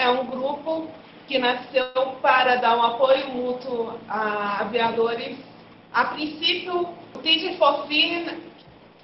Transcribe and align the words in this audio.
é 0.00 0.08
um 0.08 0.24
grupo 0.24 0.88
que 1.28 1.38
nasceu 1.38 1.92
para 2.22 2.56
dar 2.56 2.76
um 2.76 2.82
apoio 2.82 3.28
mútuo 3.28 4.00
a 4.08 4.62
aviadores. 4.62 5.38
A 5.92 6.06
princípio, 6.06 6.88
o 7.14 7.56
for 7.58 7.86
Free 7.86 8.26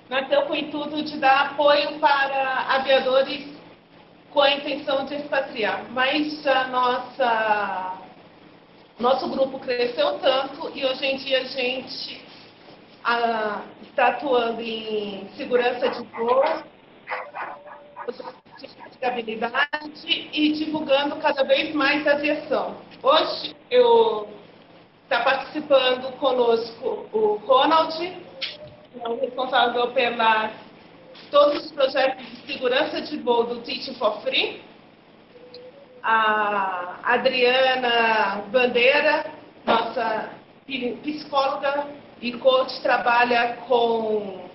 nasceu 0.08 0.42
com 0.42 0.54
o 0.54 0.56
intuito 0.56 1.02
de 1.02 1.18
dar 1.18 1.50
apoio 1.50 1.98
para 1.98 2.66
aviadores 2.76 3.46
com 4.30 4.40
a 4.40 4.54
intenção 4.54 5.04
de 5.04 5.16
expatriar, 5.16 5.84
mas 5.90 6.46
a 6.46 6.66
nossa 6.68 7.92
nosso 8.98 9.28
grupo 9.28 9.58
cresceu 9.58 10.18
tanto 10.20 10.72
e 10.74 10.84
hoje 10.84 11.04
em 11.04 11.16
dia 11.18 11.40
a 11.40 11.44
gente 11.44 12.24
a, 13.04 13.62
está 13.82 14.08
atuando 14.08 14.62
em 14.62 15.28
segurança 15.36 15.88
de 15.90 16.02
voo, 16.08 16.42
habilidade 19.02 20.28
e 20.32 20.52
divulgando 20.52 21.16
cada 21.16 21.44
vez 21.44 21.74
mais 21.74 22.06
a 22.06 22.12
aviação. 22.12 22.76
Hoje 23.02 23.54
eu 23.70 24.28
está 25.04 25.20
participando 25.20 26.10
conosco 26.18 27.08
o 27.12 27.36
Ronald, 27.46 27.96
que 27.96 29.00
é 29.00 29.08
o 29.08 29.20
responsável 29.20 29.92
pelas 29.92 30.52
todos 31.30 31.66
os 31.66 31.72
projetos 31.72 32.26
de 32.26 32.52
segurança 32.52 33.00
de 33.00 33.16
voo 33.18 33.44
do 33.44 33.60
Teaching 33.62 33.94
for 33.94 34.20
Free. 34.22 34.62
A 36.02 37.00
Adriana 37.02 38.42
Bandeira, 38.50 39.26
nossa 39.64 40.30
psicóloga 41.02 41.88
e 42.20 42.32
coach, 42.32 42.80
trabalha 42.80 43.56
com 43.68 44.48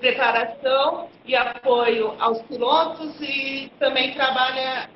preparação 0.00 1.08
e 1.24 1.34
apoio 1.34 2.14
aos 2.18 2.40
pilotos 2.42 3.14
e 3.20 3.70
também 3.78 4.12
trabalha 4.14 4.88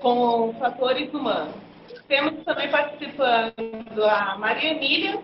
com 0.00 0.54
fatores 0.58 1.12
humanos. 1.12 1.54
Temos 2.06 2.44
também 2.44 2.70
participando 2.70 4.04
a 4.04 4.36
Maria 4.36 4.72
Emília, 4.72 5.20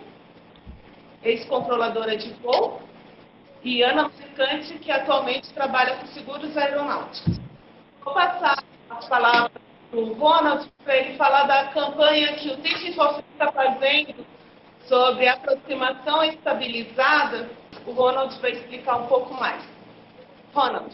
ex-controladora 1.22 2.16
de 2.16 2.32
voo, 2.34 2.80
e 3.62 3.82
Ana 3.82 4.04
Musicante, 4.04 4.78
que 4.78 4.90
atualmente 4.90 5.52
trabalha 5.52 5.96
com 5.96 6.06
seguros 6.06 6.56
aeronáuticos. 6.56 7.38
Vou 8.02 8.14
passar 8.14 8.64
as 8.88 9.06
palavras 9.06 9.52
para 9.90 10.00
o 10.00 10.14
Ronald 10.14 10.66
para 10.82 10.96
ele 10.96 11.16
falar 11.16 11.42
da 11.44 11.64
campanha 11.66 12.34
que 12.36 12.48
o 12.48 12.56
Teaching 12.56 12.94
for 12.94 13.22
está 13.32 13.52
fazendo 13.52 14.24
sobre 14.86 15.28
aproximação 15.28 16.24
estabilizada 16.24 17.50
o 17.86 17.92
Ronald 17.92 18.38
vai 18.40 18.52
explicar 18.52 18.96
um 18.96 19.06
pouco 19.06 19.34
mais. 19.34 19.62
Ronald. 20.52 20.92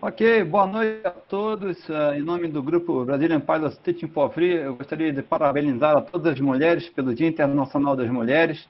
Ok, 0.00 0.44
boa 0.44 0.66
noite 0.66 1.06
a 1.06 1.10
todos. 1.10 1.88
Uh, 1.88 2.14
em 2.14 2.22
nome 2.22 2.46
do 2.48 2.62
grupo 2.62 3.04
Brazilian 3.04 3.40
Pilots 3.40 3.78
Teaching 3.78 4.08
for 4.08 4.30
Free, 4.30 4.52
eu 4.52 4.76
gostaria 4.76 5.12
de 5.12 5.22
parabenizar 5.22 5.96
a 5.96 6.00
todas 6.02 6.34
as 6.34 6.40
mulheres 6.40 6.88
pelo 6.90 7.14
Dia 7.14 7.26
Internacional 7.26 7.96
das 7.96 8.08
Mulheres. 8.08 8.68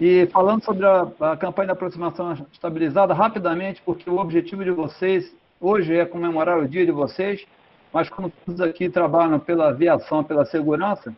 E 0.00 0.26
falando 0.32 0.64
sobre 0.64 0.86
a, 0.86 1.08
a 1.20 1.36
campanha 1.36 1.66
de 1.66 1.72
aproximação 1.72 2.32
estabilizada, 2.52 3.12
rapidamente, 3.12 3.82
porque 3.84 4.08
o 4.08 4.18
objetivo 4.18 4.64
de 4.64 4.70
vocês 4.70 5.34
hoje 5.60 5.94
é 5.94 6.06
comemorar 6.06 6.58
o 6.58 6.68
dia 6.68 6.86
de 6.86 6.92
vocês, 6.92 7.44
mas 7.92 8.08
como 8.08 8.32
todos 8.46 8.60
aqui 8.60 8.88
trabalham 8.88 9.38
pela 9.38 9.68
aviação, 9.68 10.24
pela 10.24 10.44
segurança, 10.46 11.14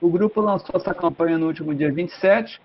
o 0.00 0.10
grupo 0.10 0.40
lançou 0.40 0.74
essa 0.74 0.92
campanha 0.92 1.38
no 1.38 1.46
último 1.46 1.74
dia 1.74 1.90
27. 1.90 2.60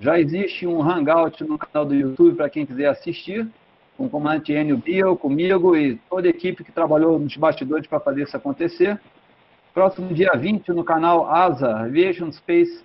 Já 0.00 0.18
existe 0.18 0.66
um 0.66 0.82
hangout 0.82 1.42
no 1.44 1.56
canal 1.56 1.86
do 1.86 1.94
YouTube 1.94 2.36
para 2.36 2.50
quem 2.50 2.66
quiser 2.66 2.86
assistir, 2.86 3.48
com 3.96 4.06
o 4.06 4.10
comandante 4.10 4.52
Enio 4.52 4.76
Biel, 4.76 5.16
comigo 5.16 5.76
e 5.76 5.96
toda 6.10 6.26
a 6.26 6.30
equipe 6.30 6.64
que 6.64 6.72
trabalhou 6.72 7.18
nos 7.18 7.36
bastidores 7.36 7.86
para 7.86 8.00
fazer 8.00 8.24
isso 8.24 8.36
acontecer. 8.36 9.00
Próximo 9.72 10.12
dia 10.12 10.32
20, 10.32 10.68
no 10.72 10.84
canal 10.84 11.28
ASA, 11.30 11.78
Aviation 11.78 12.30
Space 12.32 12.82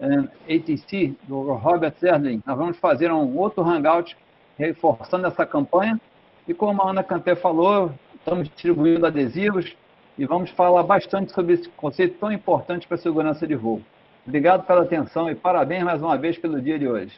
and 0.00 0.28
ATC, 0.48 1.14
do 1.28 1.52
Robert 1.54 1.94
Zerlin, 2.00 2.42
nós 2.46 2.56
vamos 2.56 2.76
fazer 2.78 3.10
um 3.12 3.36
outro 3.36 3.62
hangout 3.62 4.16
reforçando 4.58 5.26
essa 5.26 5.44
campanha. 5.44 6.00
E 6.46 6.54
como 6.54 6.82
a 6.82 6.90
Ana 6.90 7.02
Canté 7.02 7.34
falou, 7.34 7.92
estamos 8.14 8.48
distribuindo 8.48 9.06
adesivos, 9.06 9.76
e 10.18 10.26
vamos 10.26 10.50
falar 10.50 10.82
bastante 10.82 11.32
sobre 11.32 11.54
esse 11.54 11.68
conceito 11.70 12.18
tão 12.18 12.30
importante 12.30 12.86
para 12.86 12.96
a 12.96 13.00
segurança 13.00 13.46
de 13.46 13.54
voo. 13.54 13.80
Obrigado 14.26 14.64
pela 14.64 14.82
atenção 14.82 15.28
e 15.30 15.34
parabéns 15.34 15.82
mais 15.82 16.00
uma 16.00 16.16
vez 16.16 16.38
pelo 16.38 16.60
dia 16.60 16.78
de 16.78 16.88
hoje. 16.88 17.12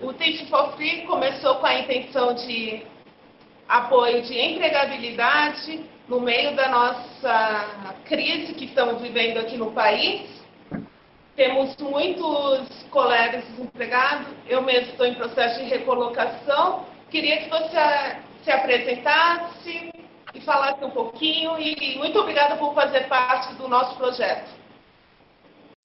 O 0.00 0.12
Teach 0.12 0.46
for 0.48 0.74
Free 0.76 1.02
começou 1.02 1.56
com 1.56 1.66
a 1.66 1.80
intenção 1.80 2.34
de 2.34 2.82
apoio 3.68 4.22
de 4.22 4.38
empregabilidade 4.38 5.84
no 6.08 6.20
meio 6.20 6.54
da 6.54 6.68
nossa 6.68 7.92
crise 8.04 8.54
que 8.54 8.66
estamos 8.66 9.02
vivendo 9.02 9.38
aqui 9.38 9.56
no 9.56 9.72
país. 9.72 10.44
Temos 11.34 11.76
muitos 11.76 12.84
colegas 12.90 13.44
desempregados, 13.48 14.28
eu 14.48 14.62
mesmo 14.62 14.92
estou 14.92 15.06
em 15.06 15.14
processo 15.14 15.62
de 15.62 15.68
recolocação. 15.68 16.86
Queria 17.10 17.38
que 17.38 17.50
você 17.50 18.16
se 18.42 18.50
apresentasse, 18.50 19.90
e 20.36 20.40
falasse 20.40 20.84
um 20.84 20.90
pouquinho. 20.90 21.58
E 21.58 21.96
muito 21.98 22.18
obrigada 22.18 22.56
por 22.56 22.74
fazer 22.74 23.08
parte 23.08 23.54
do 23.54 23.68
nosso 23.68 23.96
projeto. 23.96 24.50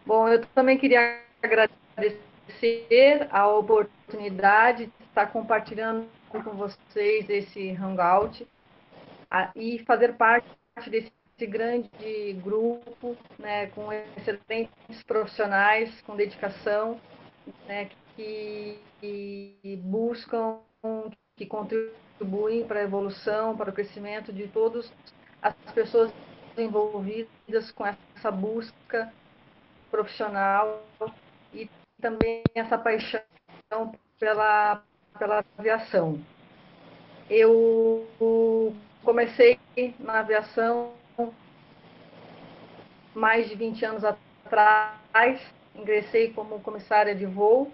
Bom, 0.05 0.27
eu 0.27 0.43
também 0.47 0.77
queria 0.77 1.21
agradecer 1.43 3.27
a 3.29 3.47
oportunidade 3.47 4.87
de 4.87 5.05
estar 5.05 5.27
compartilhando 5.27 6.07
com 6.29 6.39
vocês 6.41 7.29
esse 7.29 7.71
Hangout 7.71 8.47
e 9.55 9.79
fazer 9.85 10.13
parte 10.13 10.47
desse 10.87 11.11
grande 11.47 12.33
grupo, 12.43 13.15
né, 13.37 13.67
com 13.67 13.93
excelentes 13.93 15.03
profissionais, 15.05 16.01
com 16.01 16.15
dedicação, 16.15 16.99
né, 17.67 17.89
que, 18.15 18.79
que 18.99 19.79
buscam, 19.83 20.59
que 21.35 21.45
contribuem 21.45 22.65
para 22.65 22.79
a 22.79 22.83
evolução, 22.83 23.55
para 23.55 23.69
o 23.69 23.73
crescimento 23.73 24.33
de 24.33 24.47
todas 24.47 24.91
as 25.41 25.53
pessoas 25.73 26.11
envolvidas 26.57 27.71
com 27.71 27.85
essa 27.85 28.31
busca 28.31 29.11
profissional 29.91 30.81
e 31.53 31.69
também 32.01 32.41
essa 32.55 32.77
paixão 32.77 33.21
pela, 34.19 34.81
pela 35.19 35.45
aviação. 35.57 36.19
Eu 37.29 38.07
comecei 39.03 39.59
na 39.99 40.19
aviação 40.19 40.93
mais 43.13 43.49
de 43.49 43.55
20 43.55 43.85
anos 43.85 44.03
atrás, 44.03 45.41
ingressei 45.75 46.31
como 46.33 46.59
comissária 46.61 47.13
de 47.13 47.25
voo, 47.25 47.71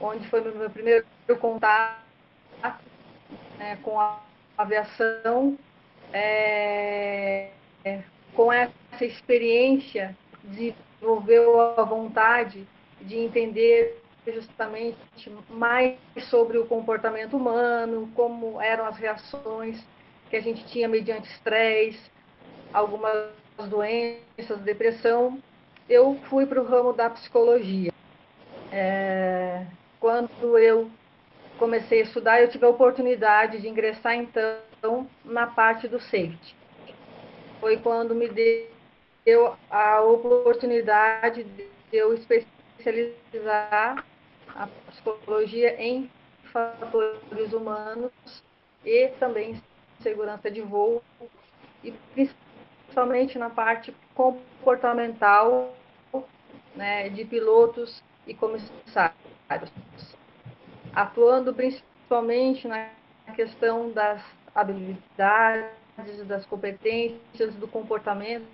onde 0.00 0.28
foi 0.28 0.40
meu 0.40 0.68
primeiro 0.70 1.06
contato 1.40 2.04
né, 3.58 3.78
com 3.82 3.98
a 4.00 4.20
aviação, 4.58 5.58
é, 6.12 7.50
com 8.34 8.52
essa 8.52 9.04
experiência, 9.04 10.16
desenvolveu 11.06 11.60
a 11.60 11.84
vontade 11.84 12.66
de 13.00 13.16
entender 13.16 14.02
justamente 14.26 14.98
mais 15.48 15.96
sobre 16.28 16.58
o 16.58 16.66
comportamento 16.66 17.36
humano, 17.36 18.10
como 18.14 18.60
eram 18.60 18.86
as 18.86 18.96
reações 18.98 19.80
que 20.28 20.36
a 20.36 20.40
gente 20.40 20.66
tinha 20.66 20.88
mediante 20.88 21.30
estresse, 21.30 22.10
algumas 22.72 23.30
doenças, 23.68 24.60
depressão. 24.64 25.38
Eu 25.88 26.18
fui 26.28 26.44
para 26.44 26.60
o 26.60 26.64
ramo 26.64 26.92
da 26.92 27.08
psicologia. 27.08 27.92
É, 28.72 29.64
quando 30.00 30.58
eu 30.58 30.90
comecei 31.56 32.00
a 32.00 32.02
estudar, 32.02 32.40
eu 32.40 32.50
tive 32.50 32.66
a 32.66 32.68
oportunidade 32.68 33.60
de 33.60 33.68
ingressar 33.68 34.14
então 34.16 35.06
na 35.24 35.46
parte 35.46 35.86
do 35.86 36.00
safety. 36.00 36.56
Foi 37.60 37.76
quando 37.76 38.14
me 38.14 38.28
deu 39.26 39.56
a 39.68 40.00
oportunidade 40.02 41.42
de 41.42 41.68
eu 41.92 42.14
especializar 42.14 44.04
a 44.54 44.68
psicologia 44.88 45.74
em 45.82 46.08
fatores 46.52 47.52
humanos 47.52 48.12
e 48.84 49.08
também 49.18 49.60
segurança 50.00 50.48
de 50.48 50.62
voo 50.62 51.02
e 51.82 51.92
principalmente 52.14 53.36
na 53.36 53.50
parte 53.50 53.92
comportamental 54.14 55.74
né, 56.76 57.08
de 57.08 57.24
pilotos 57.24 58.00
e 58.28 58.32
comissários. 58.32 59.16
Atuando 60.94 61.52
principalmente 61.52 62.68
na 62.68 62.90
questão 63.34 63.90
das 63.90 64.22
habilidades, 64.54 65.68
das 66.26 66.46
competências, 66.46 67.54
do 67.56 67.66
comportamento, 67.66 68.46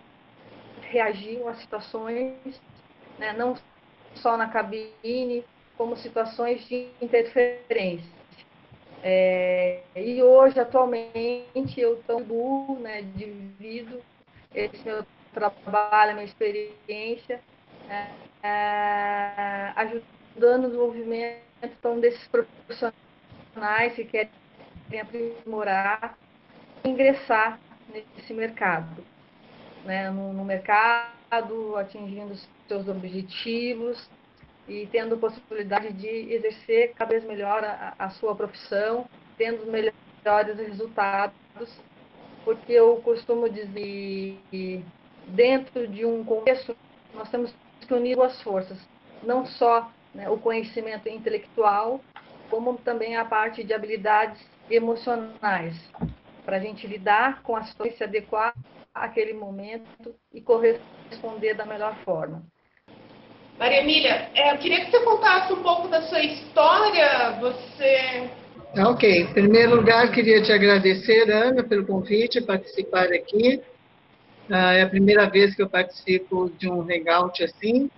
reagiam 0.93 1.49
a 1.49 1.55
situações, 1.55 2.61
né, 3.19 3.33
não 3.33 3.57
só 4.15 4.37
na 4.37 4.49
cabine, 4.49 5.45
como 5.77 5.97
situações 5.97 6.67
de 6.69 6.89
interferência. 7.01 8.23
É, 9.03 9.83
e 9.97 10.23
hoje, 10.23 10.61
atualmente, 10.61 11.81
eu 11.81 11.99
estou, 11.99 12.79
né, 12.79 13.03
divido 13.17 14.01
esse 14.55 14.85
meu 14.85 15.05
trabalho, 15.33 16.13
minha 16.13 16.25
experiência, 16.25 17.41
é, 17.89 18.07
é, 18.47 19.73
ajudando 19.75 20.65
o 20.65 20.69
desenvolvimento 20.69 21.43
então, 21.63 21.99
desses 21.99 22.29
profissionais 22.29 23.95
que 23.95 24.05
querem 24.05 24.31
aprimorar, 25.01 26.19
ingressar 26.85 27.59
nesse 27.89 28.35
mercado, 28.35 29.05
né, 29.85 30.11
no, 30.11 30.33
no 30.33 30.45
mercado, 30.45 31.77
atingindo 31.77 32.35
seus 32.69 32.89
objetivos 32.89 34.09
e 34.69 34.87
tendo 34.87 35.19
possibilidade 35.19 35.93
de 35.93 36.33
exercer 36.33 36.93
cada 36.95 37.11
vez 37.11 37.25
melhor 37.25 37.65
a, 37.65 37.95
a 37.99 38.11
sua 38.11 38.35
profissão, 38.35 39.07
tendo 39.37 39.67
melhores 39.67 40.57
resultados, 40.57 41.35
porque 42.45 42.73
eu 42.73 42.97
costumo 42.97 43.49
dizer 43.49 44.39
que 44.51 44.85
dentro 45.27 45.87
de 45.89 46.05
um 46.05 46.25
contexto 46.25 46.77
nós 47.15 47.29
temos 47.31 47.55
que 47.87 47.95
unir 47.95 48.21
as 48.21 48.41
forças, 48.43 48.79
não 49.23 49.45
só 49.45 49.91
né, 50.15 50.29
o 50.29 50.39
conhecimento 50.39 51.09
intelectual, 51.09 52.01
como 52.51 52.77
também 52.79 53.17
a 53.17 53.25
parte 53.25 53.65
de 53.65 53.73
habilidades 53.73 54.47
emocionais, 54.71 55.75
para 56.45 56.57
a 56.57 56.61
gente 56.61 56.87
lidar 56.87 57.43
com 57.43 57.57
a 57.57 57.65
situação, 57.65 57.97
se 57.97 58.05
adequar 58.05 58.55
àquele 58.95 59.33
momento 59.33 60.15
e 60.33 60.41
corresponder 60.41 61.55
da 61.55 61.65
melhor 61.65 61.97
forma. 62.05 62.43
Maria 63.59 63.81
Emília, 63.81 64.31
é, 64.35 64.53
eu 64.53 64.59
queria 64.59 64.85
que 64.85 64.91
você 64.91 65.01
contasse 65.05 65.53
um 65.53 65.63
pouco 65.63 65.89
da 65.89 66.03
sua 66.03 66.21
história. 66.21 67.39
Você. 67.41 68.31
Tá, 68.75 68.89
ok. 68.89 69.23
Em 69.23 69.33
primeiro 69.33 69.77
lugar, 69.77 70.11
queria 70.11 70.43
te 70.43 70.53
agradecer, 70.53 71.31
Ana, 71.31 71.63
pelo 71.63 71.87
convite, 71.87 72.41
participar 72.41 73.13
aqui. 73.13 73.61
Ah, 74.51 74.75
é 74.75 74.83
a 74.83 74.89
primeira 74.89 75.29
vez 75.29 75.55
que 75.55 75.63
eu 75.63 75.69
participo 75.69 76.51
de 76.59 76.69
um 76.69 76.83
hangout 76.83 77.43
assim. 77.45 77.89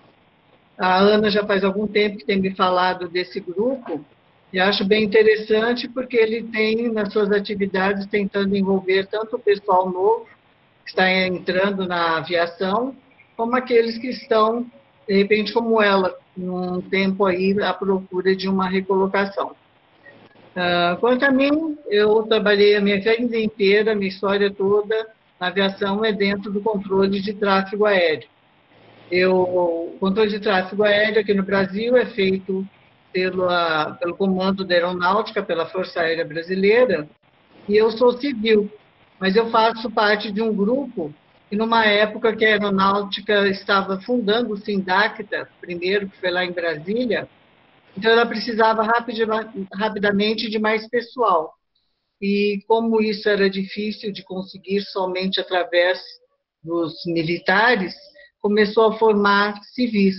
A 0.76 0.98
Ana 0.98 1.30
já 1.30 1.46
faz 1.46 1.64
algum 1.64 1.86
tempo 1.86 2.18
que 2.18 2.26
tem 2.26 2.40
me 2.40 2.54
falado 2.54 3.08
desse 3.08 3.40
grupo 3.40 4.04
e 4.52 4.60
acho 4.60 4.84
bem 4.84 5.04
interessante 5.04 5.88
porque 5.88 6.16
ele 6.16 6.44
tem 6.44 6.92
nas 6.92 7.12
suas 7.12 7.30
atividades 7.30 8.06
tentando 8.06 8.56
envolver 8.56 9.06
tanto 9.06 9.36
o 9.36 9.38
pessoal 9.38 9.88
novo 9.88 10.26
está 10.86 11.10
entrando 11.10 11.86
na 11.86 12.18
aviação, 12.18 12.94
como 13.36 13.56
aqueles 13.56 13.98
que 13.98 14.08
estão 14.08 14.66
de 15.06 15.14
repente 15.14 15.52
como 15.52 15.82
ela, 15.82 16.16
num 16.36 16.80
tempo 16.80 17.26
aí 17.26 17.54
à 17.62 17.72
procura 17.72 18.34
de 18.34 18.48
uma 18.48 18.68
recolocação. 18.68 19.54
Uh, 20.56 20.96
quanto 21.00 21.24
a 21.24 21.30
mim, 21.30 21.76
eu 21.88 22.22
trabalhei 22.22 22.76
a 22.76 22.80
minha 22.80 23.00
vida 23.00 23.38
inteira, 23.38 23.94
minha 23.94 24.08
história 24.08 24.50
toda 24.52 25.08
na 25.38 25.48
aviação 25.48 26.04
é 26.04 26.12
dentro 26.12 26.50
do 26.50 26.60
controle 26.60 27.20
de 27.20 27.34
tráfego 27.34 27.84
aéreo. 27.84 28.28
Eu, 29.10 29.36
o 29.36 29.96
controle 30.00 30.30
de 30.30 30.40
tráfego 30.40 30.84
aéreo 30.84 31.20
aqui 31.20 31.34
no 31.34 31.42
Brasil 31.42 31.96
é 31.96 32.06
feito 32.06 32.66
pelo, 33.12 33.46
pelo 34.00 34.16
Comando 34.16 34.64
da 34.64 34.74
Aeronáutica, 34.74 35.42
pela 35.42 35.66
Força 35.66 36.00
Aérea 36.00 36.24
Brasileira, 36.24 37.08
e 37.68 37.76
eu 37.76 37.90
sou 37.90 38.12
civil, 38.12 38.70
mas 39.18 39.36
eu 39.36 39.50
faço 39.50 39.90
parte 39.90 40.30
de 40.30 40.42
um 40.42 40.54
grupo 40.54 41.14
e 41.50 41.56
numa 41.56 41.84
época 41.84 42.34
que 42.34 42.44
a 42.44 42.48
aeronáutica 42.48 43.48
estava 43.48 44.00
fundando 44.00 44.52
o 44.52 44.56
Sindacta, 44.56 45.48
primeiro, 45.60 46.08
que 46.08 46.18
foi 46.18 46.30
lá 46.30 46.44
em 46.44 46.52
Brasília, 46.52 47.28
então 47.96 48.10
ela 48.10 48.26
precisava 48.26 48.82
rapidamente 49.72 50.50
de 50.50 50.58
mais 50.58 50.88
pessoal. 50.88 51.54
E 52.20 52.60
como 52.66 53.00
isso 53.00 53.28
era 53.28 53.48
difícil 53.48 54.12
de 54.12 54.24
conseguir 54.24 54.80
somente 54.82 55.40
através 55.40 56.00
dos 56.62 56.94
militares, 57.06 57.94
começou 58.40 58.88
a 58.88 58.98
formar 58.98 59.60
civis. 59.74 60.16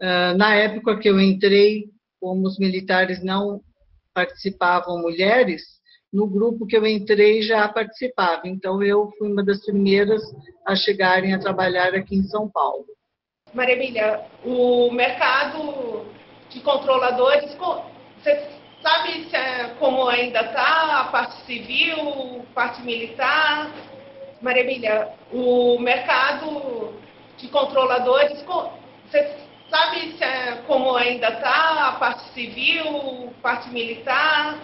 Ah, 0.00 0.34
na 0.34 0.54
época 0.54 0.98
que 0.98 1.08
eu 1.08 1.20
entrei, 1.20 1.86
como 2.20 2.46
os 2.46 2.58
militares 2.58 3.24
não 3.24 3.60
participavam 4.14 5.00
mulheres, 5.00 5.62
no 6.12 6.26
grupo 6.26 6.66
que 6.66 6.76
eu 6.76 6.86
entrei 6.86 7.42
já 7.42 7.66
participava. 7.68 8.42
Então, 8.44 8.82
eu 8.82 9.10
fui 9.18 9.32
uma 9.32 9.44
das 9.44 9.64
primeiras 9.64 10.22
a 10.66 10.76
chegarem 10.76 11.32
a 11.32 11.38
trabalhar 11.38 11.94
aqui 11.94 12.16
em 12.16 12.24
São 12.24 12.48
Paulo. 12.50 12.84
Maria 13.54 13.74
Emília, 13.74 14.20
o 14.44 14.90
mercado 14.90 16.06
de 16.50 16.60
controladores, 16.60 17.54
você 17.54 18.48
sabe 18.82 19.26
é, 19.32 19.74
como 19.78 20.08
ainda 20.08 20.40
está 20.40 21.00
a 21.00 21.04
parte 21.04 21.44
civil, 21.46 22.44
parte 22.54 22.82
militar? 22.82 23.70
Maria 24.40 24.62
Emília, 24.62 25.08
o 25.32 25.78
mercado 25.78 26.94
de 27.36 27.48
controladores, 27.48 28.42
você 28.42 29.36
sabe 29.70 30.16
é, 30.20 30.56
como 30.66 30.94
ainda 30.96 31.28
está 31.28 31.88
a 31.88 31.92
parte 31.92 32.24
civil, 32.32 33.32
parte 33.42 33.70
militar? 33.70 34.58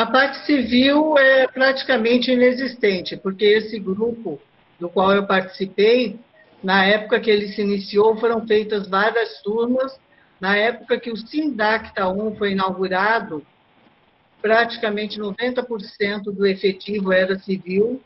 A 0.00 0.06
parte 0.06 0.46
civil 0.46 1.18
é 1.18 1.46
praticamente 1.46 2.30
inexistente, 2.30 3.18
porque 3.18 3.44
esse 3.44 3.78
grupo 3.78 4.40
do 4.78 4.88
qual 4.88 5.12
eu 5.12 5.26
participei, 5.26 6.18
na 6.64 6.86
época 6.86 7.20
que 7.20 7.30
ele 7.30 7.48
se 7.48 7.60
iniciou, 7.60 8.16
foram 8.16 8.46
feitas 8.46 8.88
várias 8.88 9.42
turmas. 9.42 10.00
Na 10.40 10.56
época 10.56 10.98
que 10.98 11.10
o 11.10 11.16
Sindacta 11.18 12.08
1 12.08 12.34
foi 12.36 12.52
inaugurado, 12.52 13.44
praticamente 14.40 15.20
90% 15.20 16.32
do 16.32 16.46
efetivo 16.46 17.12
era 17.12 17.38
civil, 17.38 18.00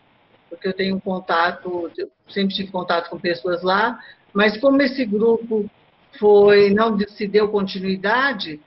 porque 0.50 0.66
eu 0.66 0.72
tenho 0.72 1.00
contato, 1.00 1.88
sempre 2.28 2.56
tive 2.56 2.72
contato 2.72 3.08
com 3.08 3.20
pessoas 3.20 3.62
lá, 3.62 4.00
mas 4.32 4.56
como 4.56 4.82
esse 4.82 5.04
grupo 5.04 5.70
foi 6.18 6.70
não 6.70 6.98
se 6.98 7.28
deu 7.28 7.50
continuidade, 7.50 8.60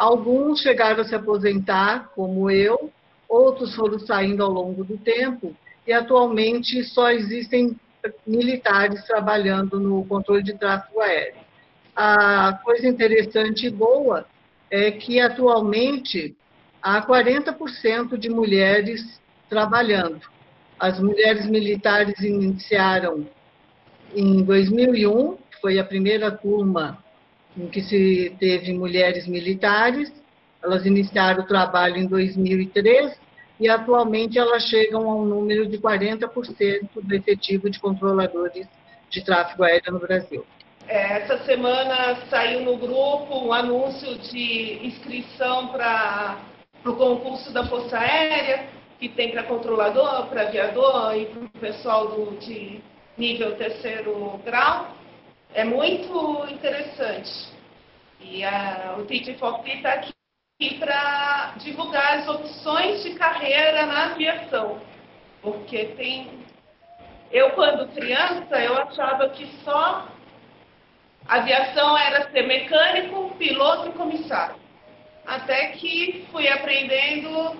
Alguns 0.00 0.62
chegaram 0.62 1.02
a 1.02 1.04
se 1.04 1.14
aposentar, 1.14 2.10
como 2.14 2.50
eu, 2.50 2.90
outros 3.28 3.74
foram 3.74 3.98
saindo 3.98 4.42
ao 4.42 4.50
longo 4.50 4.82
do 4.82 4.96
tempo, 4.96 5.54
e 5.86 5.92
atualmente 5.92 6.82
só 6.84 7.10
existem 7.10 7.78
militares 8.26 9.04
trabalhando 9.04 9.78
no 9.78 10.02
controle 10.06 10.42
de 10.42 10.56
tráfego 10.56 11.02
aéreo. 11.02 11.34
A 11.94 12.58
coisa 12.64 12.88
interessante 12.88 13.66
e 13.66 13.70
boa 13.70 14.24
é 14.70 14.90
que 14.90 15.20
atualmente 15.20 16.34
há 16.82 17.02
40% 17.06 18.16
de 18.16 18.30
mulheres 18.30 19.20
trabalhando. 19.50 20.22
As 20.78 20.98
mulheres 20.98 21.44
militares 21.44 22.18
iniciaram 22.20 23.26
em 24.16 24.42
2001, 24.44 25.36
foi 25.60 25.78
a 25.78 25.84
primeira 25.84 26.30
turma 26.30 27.04
em 27.56 27.68
que 27.68 27.82
se 27.82 28.34
teve 28.38 28.72
mulheres 28.72 29.26
militares. 29.26 30.12
Elas 30.62 30.84
iniciaram 30.84 31.42
o 31.42 31.46
trabalho 31.46 31.96
em 31.96 32.06
2003 32.06 33.18
e 33.58 33.68
atualmente 33.68 34.38
elas 34.38 34.64
chegam 34.64 35.10
a 35.10 35.14
um 35.16 35.24
número 35.24 35.66
de 35.66 35.78
40% 35.78 36.88
do 37.02 37.14
efetivo 37.14 37.68
de 37.68 37.78
controladores 37.78 38.66
de 39.10 39.24
tráfego 39.24 39.64
aéreo 39.64 39.92
no 39.92 39.98
Brasil. 39.98 40.44
É, 40.88 41.18
essa 41.18 41.38
semana 41.44 42.16
saiu 42.28 42.62
no 42.62 42.76
grupo 42.76 43.46
um 43.46 43.52
anúncio 43.52 44.18
de 44.18 44.86
inscrição 44.86 45.68
para 45.68 46.38
o 46.84 46.92
concurso 46.94 47.52
da 47.52 47.66
Força 47.66 47.98
Aérea, 47.98 48.66
que 48.98 49.08
tem 49.08 49.30
para 49.30 49.44
controlador, 49.44 50.26
para 50.26 50.42
aviador 50.42 51.16
e 51.16 51.26
para 51.26 51.44
o 51.44 51.48
pessoal 51.60 52.08
do, 52.08 52.36
de 52.38 52.80
nível 53.16 53.54
terceiro 53.56 54.40
grau 54.44 54.99
é 55.54 55.64
muito 55.64 56.46
interessante. 56.48 57.30
E 58.20 58.44
a, 58.44 58.96
o 58.98 59.06
Free 59.06 59.22
está 59.22 59.92
aqui 59.94 60.12
para 60.78 61.54
divulgar 61.56 62.18
as 62.18 62.28
opções 62.28 63.02
de 63.02 63.14
carreira 63.14 63.86
na 63.86 64.12
aviação. 64.12 64.80
Porque 65.42 65.86
tem. 65.96 66.40
Eu, 67.32 67.50
quando 67.50 67.92
criança, 67.94 68.60
eu 68.60 68.76
achava 68.76 69.28
que 69.30 69.46
só 69.64 70.08
aviação 71.26 71.96
era 71.96 72.30
ser 72.30 72.42
mecânico, 72.42 73.34
piloto 73.36 73.88
e 73.88 73.92
comissário. 73.92 74.56
Até 75.26 75.68
que 75.68 76.26
fui 76.30 76.48
aprendendo 76.48 77.56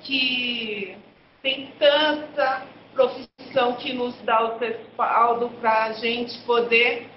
que 0.00 0.96
tem 1.42 1.72
tanta 1.78 2.62
profissão 2.94 3.74
que 3.76 3.92
nos 3.92 4.20
dá 4.22 4.42
o 4.44 4.58
respaldo 4.58 5.50
para 5.60 5.84
a 5.84 5.92
gente 5.92 6.38
poder 6.40 7.08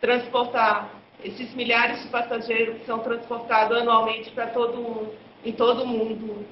transportar 0.00 0.90
esses 1.22 1.54
milhares 1.54 2.02
de 2.02 2.08
passageiros 2.08 2.78
que 2.78 2.86
são 2.86 3.00
transportados 3.00 3.76
anualmente 3.76 4.30
para 4.30 4.46
todo 4.48 5.12
em 5.44 5.52
todo 5.52 5.82
o 5.82 5.86
mundo 5.86 6.46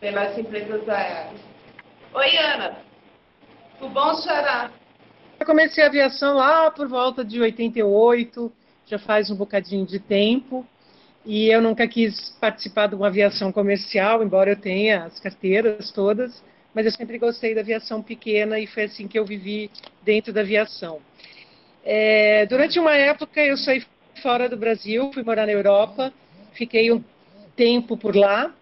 pelas 0.00 0.36
empresas 0.38 0.88
aéreas. 0.88 1.40
Oi, 2.14 2.36
Ana. 2.36 2.78
Tudo 3.78 3.92
bom, 3.92 4.14
Xará? 4.22 4.70
Eu 5.38 5.46
comecei 5.46 5.84
a 5.84 5.86
aviação 5.86 6.36
lá 6.36 6.70
por 6.70 6.88
volta 6.88 7.24
de 7.24 7.40
88, 7.40 8.52
já 8.86 8.98
faz 8.98 9.30
um 9.30 9.36
bocadinho 9.36 9.86
de 9.86 9.98
tempo. 9.98 10.66
E 11.24 11.48
eu 11.48 11.60
nunca 11.60 11.86
quis 11.86 12.30
participar 12.40 12.86
de 12.86 12.94
uma 12.94 13.08
aviação 13.08 13.52
comercial, 13.52 14.22
embora 14.22 14.50
eu 14.50 14.56
tenha 14.56 15.04
as 15.04 15.20
carteiras 15.20 15.90
todas, 15.90 16.42
mas 16.74 16.86
eu 16.86 16.92
sempre 16.92 17.18
gostei 17.18 17.54
da 17.54 17.60
aviação 17.60 18.02
pequena 18.02 18.58
e 18.58 18.66
foi 18.66 18.84
assim 18.84 19.06
que 19.06 19.18
eu 19.18 19.24
vivi 19.24 19.70
dentro 20.02 20.32
da 20.32 20.40
aviação. 20.40 21.00
É, 21.90 22.44
durante 22.44 22.78
uma 22.78 22.94
época 22.94 23.40
eu 23.40 23.56
saí 23.56 23.82
fora 24.22 24.46
do 24.46 24.58
Brasil, 24.58 25.10
fui 25.14 25.22
morar 25.22 25.46
na 25.46 25.52
Europa, 25.52 26.12
fiquei 26.52 26.92
um 26.92 27.02
tempo 27.56 27.96
por 27.96 28.14
lá 28.14 28.54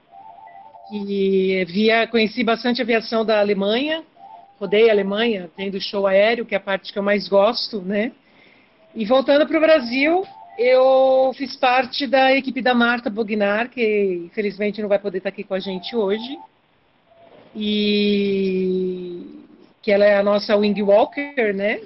e 0.93 1.65
via, 1.65 2.07
conheci 2.07 2.45
bastante 2.45 2.81
aviação 2.81 3.25
da 3.25 3.41
Alemanha, 3.41 4.05
rodei 4.61 4.89
a 4.89 4.93
Alemanha, 4.93 5.51
tendo 5.57 5.81
show 5.81 6.07
aéreo, 6.07 6.47
que 6.47 6.55
é 6.55 6.59
a 6.59 6.61
parte 6.61 6.93
que 6.93 6.99
eu 7.01 7.03
mais 7.03 7.27
gosto, 7.27 7.83
né? 7.83 8.13
E 8.95 9.05
voltando 9.05 9.45
para 9.45 9.59
o 9.59 9.61
Brasil, 9.61 10.25
eu 10.57 11.33
fiz 11.37 11.57
parte 11.57 12.07
da 12.07 12.33
equipe 12.33 12.63
da 12.63 12.77
Marta 12.77 13.11
Bognar, 13.11 13.71
que 13.71 14.23
infelizmente 14.27 14.81
não 14.81 14.89
vai 14.89 15.01
poder 15.01 15.19
estar 15.19 15.31
aqui 15.31 15.43
com 15.43 15.55
a 15.55 15.59
gente 15.59 15.97
hoje. 15.97 16.39
E 17.57 19.43
que 19.83 19.91
ela 19.91 20.05
é 20.05 20.17
a 20.17 20.23
nossa 20.23 20.57
wing 20.57 20.81
walker, 20.81 21.53
né? 21.53 21.81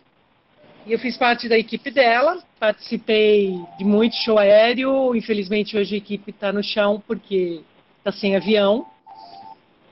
E 0.86 0.92
eu 0.92 0.98
fiz 0.98 1.16
parte 1.16 1.48
da 1.48 1.58
equipe 1.58 1.90
dela, 1.90 2.38
participei 2.58 3.54
de 3.78 3.84
muito 3.84 4.16
show 4.16 4.38
aéreo. 4.38 5.14
Infelizmente 5.14 5.76
hoje 5.76 5.94
a 5.94 5.98
equipe 5.98 6.30
está 6.30 6.52
no 6.52 6.62
chão 6.62 7.02
porque 7.06 7.60
está 7.98 8.10
sem 8.10 8.34
avião. 8.34 8.86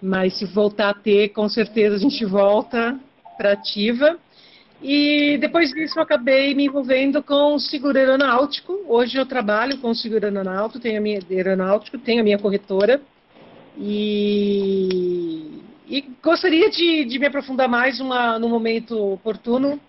Mas 0.01 0.39
se 0.39 0.47
voltar 0.47 0.91
a 0.91 0.95
ter, 0.95 1.31
com 1.31 1.49
certeza 1.49 1.97
a 1.97 1.99
gente 1.99 2.25
volta 2.25 2.99
para 3.37 3.53
ativa. 3.53 4.19
E 4.83 5.37
depois 5.39 5.71
disso 5.71 5.99
eu 5.99 6.03
acabei 6.03 6.55
me 6.55 6.67
envolvendo 6.67 7.23
com 7.23 7.55
o 7.55 7.61
seguro 7.61 7.99
aeronáutico. 7.99 8.81
Hoje 8.89 9.19
eu 9.19 9.27
trabalho 9.27 9.79
com 9.79 9.91
o 9.91 9.95
seguro 9.95 10.25
aeronáutico, 10.25 10.81
tenho 10.81 10.99
a 10.99 11.03
minha 11.03 11.21
aeronáutico, 11.31 11.99
tenho 11.99 12.21
a 12.21 12.25
minha 12.25 12.39
corretora. 12.39 13.01
E, 13.77 15.61
e 15.87 16.05
gostaria 16.23 16.71
de, 16.71 17.05
de, 17.05 17.19
me 17.19 17.27
aprofundar 17.27 17.69
mais 17.69 18.01
uma, 18.01 18.39
no 18.39 18.49
momento 18.49 18.97
oportuno 19.13 19.81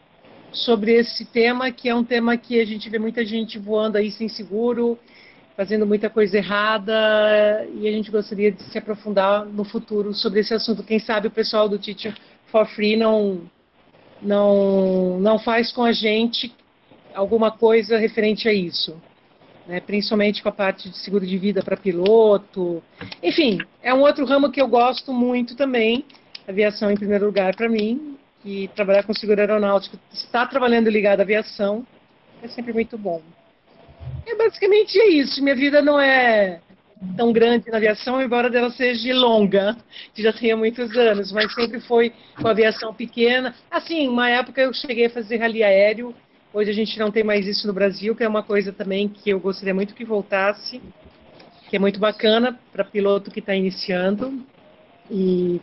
sobre 0.52 0.94
esse 0.94 1.26
tema, 1.26 1.72
que 1.72 1.90
é 1.90 1.96
um 1.96 2.04
tema 2.04 2.38
que 2.38 2.60
a 2.60 2.66
gente 2.66 2.90
vê 2.90 3.00
muita 3.00 3.24
gente 3.26 3.58
voando 3.58 3.98
aí 3.98 4.12
sem 4.12 4.28
seguro, 4.28 4.98
fazendo 5.56 5.86
muita 5.86 6.10
coisa 6.10 6.38
errada, 6.38 7.68
e 7.76 7.88
a 7.88 7.92
gente 7.92 8.10
gostaria 8.10 8.52
de 8.52 8.64
se 8.64 8.78
aprofundar 8.78 9.46
no 9.46 9.64
futuro 9.64 10.14
sobre 10.14 10.40
esse 10.40 10.54
assunto. 10.54 10.84
Quem 10.84 11.00
sabe 11.00 11.28
o 11.28 11.32
pessoal 11.32 11.68
do 11.68 11.78
Teaching 11.78 12.14
for 12.48 12.66
Free 12.66 12.96
não 12.96 13.50
não, 14.22 15.20
não 15.20 15.40
faz 15.40 15.72
com 15.72 15.84
a 15.84 15.92
gente 15.92 16.54
alguma 17.14 17.52
coisa 17.52 17.98
referente 17.98 18.48
a 18.48 18.54
isso. 18.54 19.02
Né? 19.68 19.80
Principalmente 19.80 20.42
com 20.42 20.50
a 20.50 20.52
parte 20.52 20.90
de 20.90 20.98
seguro 20.98 21.26
de 21.26 21.38
vida 21.38 21.62
para 21.62 21.78
piloto. 21.78 22.84
Enfim, 23.22 23.60
é 23.82 23.94
um 23.94 24.02
outro 24.02 24.26
ramo 24.26 24.52
que 24.52 24.62
eu 24.62 24.68
gosto 24.68 25.14
muito 25.14 25.56
também. 25.56 26.06
Aviação 26.48 26.92
em 26.92 26.98
primeiro 26.98 27.26
lugar 27.26 27.56
para 27.56 27.70
mim. 27.70 28.18
E 28.44 28.70
trabalhar 28.70 29.04
com 29.04 29.14
seguro 29.14 29.42
aeronáutico, 29.42 30.00
estar 30.14 30.48
trabalhando 30.48 30.90
ligado 30.90 31.20
à 31.20 31.24
aviação, 31.24 31.86
é 32.42 32.48
sempre 32.48 32.72
muito 32.72 32.98
bom. 32.98 33.22
É 34.26 34.36
basicamente 34.36 34.98
é 34.98 35.10
isso. 35.10 35.44
Minha 35.44 35.56
vida 35.56 35.82
não 35.82 36.00
é 36.00 36.62
tão 37.16 37.32
grande 37.32 37.70
na 37.70 37.78
aviação, 37.78 38.22
embora 38.22 38.50
dela 38.50 38.70
seja 38.72 39.14
longa, 39.14 39.76
que 40.14 40.22
já 40.22 40.34
tenha 40.34 40.56
muitos 40.56 40.96
anos, 40.96 41.32
mas 41.32 41.54
sempre 41.54 41.80
foi 41.80 42.14
com 42.40 42.48
aviação 42.48 42.94
pequena. 42.94 43.56
Assim, 43.72 44.08
uma 44.08 44.30
época 44.30 44.62
eu 44.62 44.74
cheguei 44.74 45.06
a 45.06 45.10
fazer 45.10 45.38
rally 45.38 45.64
aéreo, 45.64 46.14
hoje 46.54 46.70
a 46.70 46.74
gente 46.74 47.00
não 47.00 47.12
tem 47.12 47.24
mais 47.24 47.48
isso 47.48 47.66
no 47.68 47.74
Brasil, 47.74 48.16
que 48.16 48.24
é 48.24 48.28
uma 48.28 48.44
coisa 48.44 48.74
também 48.74 49.08
que 49.08 49.30
eu 49.30 49.40
gostaria 49.40 49.74
muito 49.74 49.96
que 49.96 50.04
voltasse, 50.04 50.82
que 51.70 51.76
é 51.76 51.80
muito 51.80 52.00
bacana 52.00 52.60
para 52.72 52.84
piloto 52.84 53.32
que 53.32 53.40
está 53.40 53.56
iniciando. 53.56 54.44
E 55.10 55.62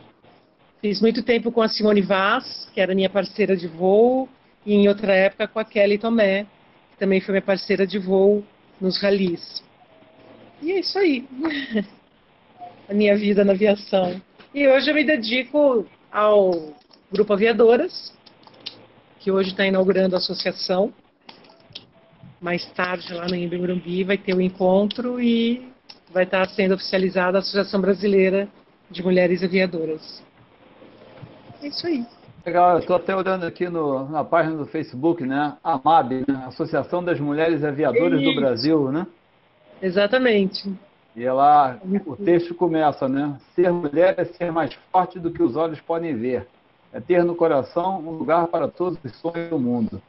fiz 0.80 1.00
muito 1.00 1.22
tempo 1.22 1.50
com 1.50 1.62
a 1.62 1.68
Simone 1.68 2.02
Vaz, 2.02 2.68
que 2.72 2.80
era 2.80 2.94
minha 2.94 3.10
parceira 3.10 3.56
de 3.56 3.66
voo, 3.66 4.28
e 4.64 4.74
em 4.74 4.88
outra 4.88 5.14
época 5.14 5.48
com 5.48 5.58
a 5.58 5.64
Kelly 5.64 5.98
Tomé, 5.98 6.44
que 6.92 6.98
também 6.98 7.20
foi 7.20 7.32
minha 7.32 7.42
parceira 7.42 7.86
de 7.86 7.98
voo 7.98 8.44
nos 8.80 9.00
ralis. 9.00 9.62
E 10.62 10.72
é 10.72 10.80
isso 10.80 10.98
aí. 10.98 11.26
a 12.88 12.94
minha 12.94 13.16
vida 13.16 13.44
na 13.44 13.52
aviação. 13.52 14.20
E 14.54 14.66
hoje 14.66 14.90
eu 14.90 14.94
me 14.94 15.04
dedico 15.04 15.86
ao 16.10 16.74
Grupo 17.12 17.32
Aviadoras, 17.32 18.12
que 19.20 19.30
hoje 19.30 19.50
está 19.50 19.66
inaugurando 19.66 20.14
a 20.14 20.18
associação. 20.18 20.92
Mais 22.40 22.64
tarde, 22.72 23.12
lá 23.12 23.26
no 23.26 23.34
Imbi 23.34 24.04
vai 24.04 24.18
ter 24.18 24.34
o 24.34 24.38
um 24.38 24.40
encontro 24.40 25.20
e 25.20 25.68
vai 26.12 26.24
estar 26.24 26.46
tá 26.46 26.52
sendo 26.54 26.74
oficializada 26.74 27.38
a 27.38 27.40
Associação 27.40 27.80
Brasileira 27.80 28.48
de 28.90 29.02
Mulheres 29.02 29.42
Aviadoras. 29.42 30.22
É 31.66 31.68
isso 31.68 31.84
aí. 31.84 32.06
Legal, 32.46 32.78
estou 32.78 32.94
até 32.94 33.14
olhando 33.16 33.44
aqui 33.44 33.68
no, 33.68 34.08
na 34.08 34.22
página 34.22 34.56
do 34.56 34.66
Facebook, 34.66 35.24
né? 35.24 35.56
A 35.64 35.72
AMAB, 35.72 36.24
né? 36.28 36.44
Associação 36.46 37.02
das 37.02 37.18
Mulheres 37.18 37.64
Aviadoras 37.64 38.22
do 38.22 38.36
Brasil, 38.36 38.92
né? 38.92 39.04
Exatamente. 39.82 40.72
E 41.16 41.24
ela, 41.24 41.76
o 42.06 42.14
texto 42.14 42.54
começa, 42.54 43.08
né? 43.08 43.36
Ser 43.56 43.72
mulher 43.72 44.14
é 44.16 44.24
ser 44.24 44.52
mais 44.52 44.72
forte 44.92 45.18
do 45.18 45.32
que 45.32 45.42
os 45.42 45.56
olhos 45.56 45.80
podem 45.80 46.14
ver. 46.14 46.46
É 46.92 47.00
ter 47.00 47.24
no 47.24 47.34
coração 47.34 47.98
um 47.98 48.10
lugar 48.10 48.46
para 48.46 48.68
todos 48.68 48.96
os 49.04 49.16
sonhos 49.16 49.50
do 49.50 49.58
mundo. 49.58 50.00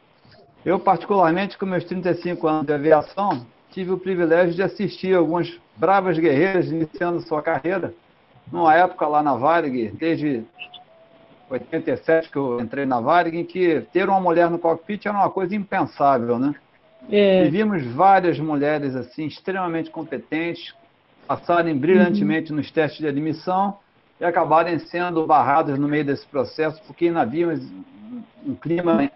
Eu, 0.63 0.77
particularmente, 0.77 1.57
com 1.57 1.65
meus 1.65 1.85
35 1.85 2.47
anos 2.47 2.67
de 2.67 2.73
aviação, 2.73 3.47
tive 3.71 3.91
o 3.91 3.97
privilégio 3.97 4.53
de 4.53 4.61
assistir 4.61 5.15
algumas 5.15 5.51
bravas 5.75 6.19
guerreiras 6.19 6.67
iniciando 6.67 7.19
sua 7.21 7.41
carreira. 7.41 7.95
Numa 8.51 8.75
época 8.75 9.07
lá 9.07 9.23
na 9.23 9.33
Varig, 9.33 9.89
desde 9.97 10.45
87 11.49 12.29
que 12.29 12.37
eu 12.37 12.59
entrei 12.59 12.85
na 12.85 12.99
Varig, 12.99 13.37
em 13.37 13.45
que 13.45 13.81
ter 13.93 14.09
uma 14.09 14.19
mulher 14.19 14.49
no 14.49 14.59
cockpit 14.59 15.05
era 15.05 15.17
uma 15.17 15.29
coisa 15.29 15.55
impensável, 15.55 16.37
né? 16.37 16.53
É. 17.09 17.45
E 17.45 17.49
vimos 17.49 17.85
várias 17.85 18.39
mulheres 18.39 18.95
assim 18.95 19.25
extremamente 19.25 19.89
competentes 19.89 20.73
passarem 21.27 21.77
brilhantemente 21.77 22.51
uhum. 22.51 22.57
nos 22.57 22.71
testes 22.71 22.99
de 22.99 23.07
admissão 23.07 23.77
e 24.19 24.25
acabarem 24.25 24.79
sendo 24.79 25.25
barradas 25.25 25.77
no 25.77 25.87
meio 25.87 26.03
desse 26.03 26.25
processo 26.25 26.81
porque 26.85 27.05
ainda 27.05 27.21
havia 27.21 27.47
um 28.45 28.55
clima 28.55 29.09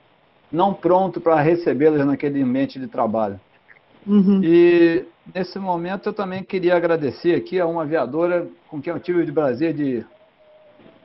não 0.51 0.73
pronto 0.73 1.19
para 1.19 1.41
recebê-las 1.41 2.05
naquele 2.05 2.41
ambiente 2.41 2.79
de 2.79 2.88
trabalho. 2.88 3.39
Uhum. 4.05 4.41
E 4.43 5.05
nesse 5.33 5.57
momento 5.59 6.09
eu 6.09 6.13
também 6.13 6.43
queria 6.43 6.75
agradecer 6.75 7.35
aqui 7.35 7.59
a 7.59 7.65
uma 7.65 7.83
aviadora 7.83 8.47
com 8.67 8.81
quem 8.81 8.91
eu 8.93 9.00
tive 9.00 9.23
o 9.23 9.33
prazer 9.33 9.73
de 9.73 10.05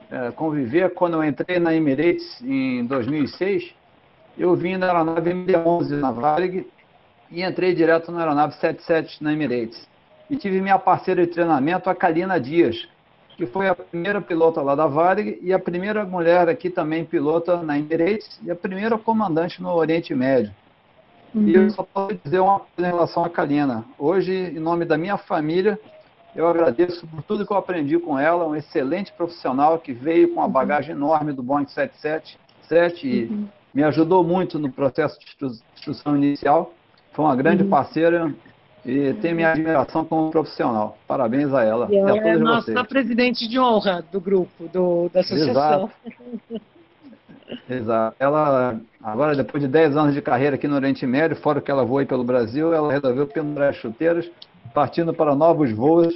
é, 0.09 0.31
conviver 0.31 0.93
quando 0.93 1.15
eu 1.15 1.23
entrei 1.23 1.59
na 1.59 1.73
Emirates 1.75 2.41
em 2.41 2.85
2006. 2.85 3.73
Eu 4.37 4.55
vim 4.55 4.77
da 4.77 4.87
aeronave 4.87 5.31
MD-11 5.31 5.89
na 5.99 6.11
Varig 6.11 6.67
e 7.29 7.43
entrei 7.43 7.73
direto 7.73 8.11
na 8.11 8.19
aeronave 8.19 8.53
77 8.55 9.23
na 9.23 9.33
Emirates. 9.33 9.87
E 10.29 10.37
tive 10.37 10.61
minha 10.61 10.79
parceira 10.79 11.25
de 11.25 11.31
treinamento, 11.31 11.89
a 11.89 11.95
Kalina 11.95 12.39
Dias, 12.39 12.87
que 13.35 13.45
foi 13.45 13.67
a 13.67 13.75
primeira 13.75 14.21
pilota 14.21 14.61
lá 14.61 14.75
da 14.75 14.87
Varig 14.87 15.39
e 15.41 15.51
a 15.51 15.59
primeira 15.59 16.05
mulher 16.05 16.47
aqui 16.49 16.69
também 16.69 17.03
pilota 17.03 17.61
na 17.61 17.77
Emirates 17.77 18.39
e 18.43 18.51
a 18.51 18.55
primeira 18.55 18.97
comandante 18.97 19.61
no 19.61 19.73
Oriente 19.73 20.13
Médio. 20.15 20.53
Uhum. 21.35 21.47
E 21.47 21.55
eu 21.55 21.69
só 21.69 21.83
posso 21.83 22.17
dizer 22.23 22.39
uma 22.39 22.59
coisa 22.59 22.89
em 22.89 22.93
relação 22.93 23.25
à 23.25 23.29
Kalina. 23.29 23.83
Hoje, 23.97 24.33
em 24.33 24.59
nome 24.59 24.85
da 24.85 24.97
minha 24.97 25.17
família, 25.17 25.79
eu 26.37 26.47
agradeço 26.47 27.05
por 27.07 27.23
tudo 27.23 27.45
que 27.45 27.51
eu 27.51 27.57
aprendi 27.57 27.97
com 27.97 28.17
ela, 28.17 28.47
um 28.47 28.55
excelente 28.55 29.11
profissional 29.11 29.79
que 29.79 29.91
veio 29.91 30.29
com 30.29 30.35
uma 30.35 30.45
uhum. 30.45 30.51
bagagem 30.51 30.91
enorme 30.91 31.33
do 31.33 31.41
Boeing 31.41 31.65
777 31.65 33.07
e 33.07 33.25
uhum. 33.25 33.47
me 33.73 33.83
ajudou 33.83 34.23
muito 34.23 34.59
no 34.59 34.71
processo 34.71 35.19
de 35.19 35.45
instrução 35.75 36.15
inicial. 36.15 36.71
Foi 37.11 37.25
uma 37.25 37.35
grande 37.35 37.63
uhum. 37.63 37.69
parceira 37.69 38.31
e 38.85 39.13
tem 39.15 39.33
minha 39.33 39.51
admiração 39.51 40.05
como 40.05 40.29
profissional. 40.29 40.95
Parabéns 41.07 41.51
a 41.51 41.63
ela. 41.63 41.87
E 41.89 41.97
ela 41.97 42.15
e 42.15 42.19
a 42.19 42.27
é 42.27 42.37
nossa 42.37 42.71
vocês. 42.71 42.87
presidente 42.87 43.47
de 43.47 43.59
honra 43.59 44.05
do 44.11 44.21
grupo, 44.21 44.67
do, 44.71 45.09
da 45.11 45.21
associação. 45.21 45.89
Exato. 46.05 46.61
Exato. 47.69 48.15
Ela, 48.19 48.79
agora, 49.01 49.35
depois 49.35 49.63
de 49.63 49.69
10 49.69 49.97
anos 49.97 50.13
de 50.13 50.21
carreira 50.21 50.55
aqui 50.55 50.67
no 50.67 50.75
Oriente 50.75 51.05
Médio, 51.07 51.35
fora 51.37 51.61
que 51.61 51.71
ela 51.71 51.83
voa 51.83 52.05
pelo 52.05 52.23
Brasil, 52.23 52.73
ela 52.73 52.91
resolveu 52.91 53.25
pendurar 53.25 53.69
as 53.69 53.77
chuteiras, 53.77 54.29
partindo 54.77 55.11
para 55.11 55.33
novos 55.33 55.71
voos. 55.71 56.13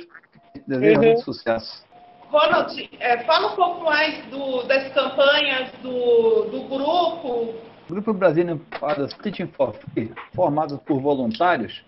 Desejo 0.68 1.00
uhum. 1.00 1.08
muito 1.08 1.22
sucesso. 1.24 1.84
Ronald, 2.30 2.89
é, 3.00 3.18
fala 3.24 3.53
um 3.53 3.56
pouco 3.56 3.86
mais 3.86 4.24
do, 4.25 4.62
das 4.68 4.94
campanhas 4.94 5.72
do, 5.82 6.44
do 6.44 6.62
grupo, 6.70 7.56
o 7.89 7.94
Grupo 7.94 8.13
Brasília 8.13 8.62
Pilots 8.80 9.15
Teaching 9.15 9.48
for 9.48 9.74
Free, 9.74 10.13
formado 10.36 10.77
por 10.77 11.01
voluntários, 11.01 11.84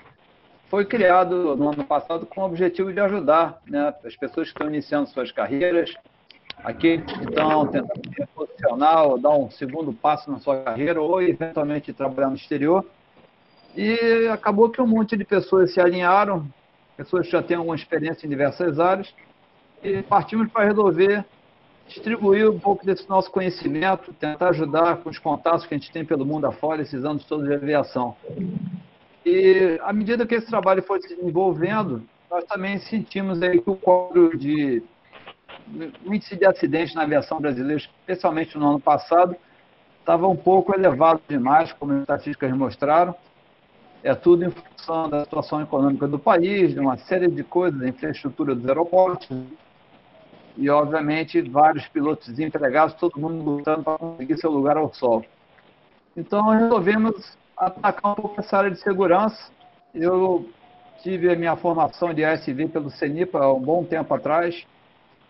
foi 0.68 0.84
criado 0.84 1.56
no 1.56 1.70
ano 1.70 1.84
passado 1.84 2.26
com 2.26 2.42
o 2.42 2.46
objetivo 2.46 2.92
de 2.92 3.00
ajudar 3.00 3.62
né, 3.68 3.94
as 4.04 4.16
pessoas 4.16 4.48
que 4.48 4.54
estão 4.54 4.68
iniciando 4.68 5.08
suas 5.10 5.32
carreiras, 5.32 5.94
aqueles 6.64 7.06
que 7.06 7.24
estão 7.24 7.68
tentando 7.68 8.16
ser 8.16 8.28
profissional, 8.36 9.20
dar 9.20 9.30
um 9.30 9.50
segundo 9.52 9.94
passo 9.94 10.32
na 10.32 10.40
sua 10.40 10.58
carreira 10.64 11.00
ou 11.00 11.22
eventualmente 11.22 11.94
trabalhar 11.94 12.30
no 12.30 12.36
exterior. 12.36 12.84
E 13.76 14.28
acabou 14.28 14.70
que 14.70 14.82
um 14.82 14.88
monte 14.88 15.16
de 15.16 15.24
pessoas 15.24 15.72
se 15.74 15.80
alinharam 15.80 16.46
pessoas 16.96 17.26
que 17.26 17.32
já 17.32 17.42
têm 17.42 17.58
alguma 17.58 17.76
experiência 17.76 18.26
em 18.26 18.30
diversas 18.30 18.80
áreas, 18.80 19.14
e 19.84 20.02
partimos 20.04 20.52
para 20.52 20.66
resolver 20.66 21.26
distribuir 21.88 22.50
um 22.50 22.60
pouco 22.60 22.86
desse 22.86 23.08
nosso 23.10 23.30
conhecimento, 23.30 24.14
tentar 24.14 24.50
ajudar 24.50 24.98
com 24.98 25.10
os 25.10 25.20
contatos 25.20 25.66
que 25.66 25.74
a 25.74 25.78
gente 25.78 25.92
tem 25.92 26.06
pelo 26.06 26.26
mundo 26.26 26.46
afora, 26.46 26.82
esses 26.82 27.04
anos 27.04 27.26
todos 27.26 27.46
de 27.48 27.54
aviação. 27.54 28.16
E 29.26 29.80
à 29.84 29.94
medida 29.94 30.26
que 30.26 30.36
esse 30.36 30.48
trabalho 30.48 30.82
foi 30.84 31.02
se 31.02 31.16
desenvolvendo, 31.16 32.04
nós 32.30 32.46
também 32.46 32.80
sentimos 32.80 33.42
aí 33.42 33.62
que 33.62 33.70
o 33.70 33.76
quadro 33.76 34.38
de 34.38 34.82
índice 36.06 36.36
de 36.36 36.46
acidentes 36.46 36.96
na 36.96 37.04
aviação 37.04 37.40
brasileira, 37.40 37.78
especialmente 37.78 38.58
no 38.58 38.68
ano 38.68 38.80
passado, 38.80 39.36
estava 40.00 40.28
um 40.28 40.36
pouco 40.36 40.74
elevado 40.74 41.22
demais, 41.28 41.72
como 41.74 41.94
as 41.94 42.02
estatísticas 42.02 42.52
mostraram. 42.52 43.16
É 44.04 44.14
tudo 44.14 44.44
em 44.44 44.52
função 44.52 45.10
da 45.10 45.22
situação 45.22 45.62
econômica 45.62 46.06
do 46.08 46.20
país, 46.20 46.74
de 46.74 46.80
uma 46.80 46.98
série 46.98 47.30
de 47.30 47.42
coisas, 47.42 47.80
da 47.80 47.88
infraestrutura 47.88 48.54
dos 48.54 48.68
aeroportos, 48.68 49.30
e, 50.58 50.70
obviamente, 50.70 51.42
vários 51.42 51.88
pilotos 51.88 52.28
desempregados, 52.28 52.96
todo 52.96 53.20
mundo 53.20 53.44
lutando 53.44 53.82
para 53.82 53.98
conseguir 53.98 54.38
seu 54.38 54.52
lugar 54.52 54.76
ao 54.76 54.94
sol. 54.94 55.24
Então, 56.18 56.50
resolvemos 56.50 57.38
atacar 57.58 58.12
um 58.12 58.16
pouco 58.16 58.40
essa 58.40 58.58
área 58.58 58.70
de 58.72 58.80
segurança. 58.80 59.52
Eu 59.96 60.50
tive 61.02 61.32
a 61.32 61.36
minha 61.36 61.56
formação 61.56 62.14
de 62.14 62.26
ASV 62.26 62.68
pelo 62.68 62.90
CENIPA 62.90 63.40
há 63.40 63.54
um 63.54 63.60
bom 63.60 63.84
tempo 63.84 64.14
atrás, 64.14 64.66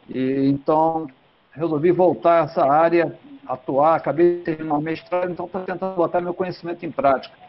e 0.10 0.50
então 0.50 1.08
resolvi 1.52 1.92
voltar 1.92 2.42
a 2.42 2.44
essa 2.46 2.66
área, 2.66 3.18
atuar, 3.48 3.96
acabei 3.96 4.38
de 4.38 4.44
terminar 4.44 4.76
o 4.76 4.82
mestrado, 4.82 5.32
então 5.32 5.46
estou 5.46 5.62
tentando 5.62 5.96
botar 5.96 6.22
meu 6.22 6.34
conhecimento 6.34 6.86
em 6.86 6.92
prática. 6.92 7.43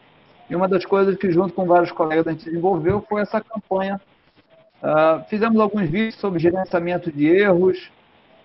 E 0.48 0.54
uma 0.54 0.68
das 0.68 0.84
coisas 0.84 1.16
que, 1.16 1.30
junto 1.30 1.54
com 1.54 1.64
vários 1.66 1.90
colegas, 1.90 2.26
a 2.26 2.32
gente 2.32 2.44
desenvolveu 2.44 3.04
foi 3.08 3.22
essa 3.22 3.40
campanha. 3.40 4.00
Uh, 4.82 5.24
fizemos 5.28 5.58
alguns 5.60 5.88
vídeos 5.88 6.16
sobre 6.16 6.38
gerenciamento 6.38 7.10
de 7.10 7.26
erros, 7.26 7.90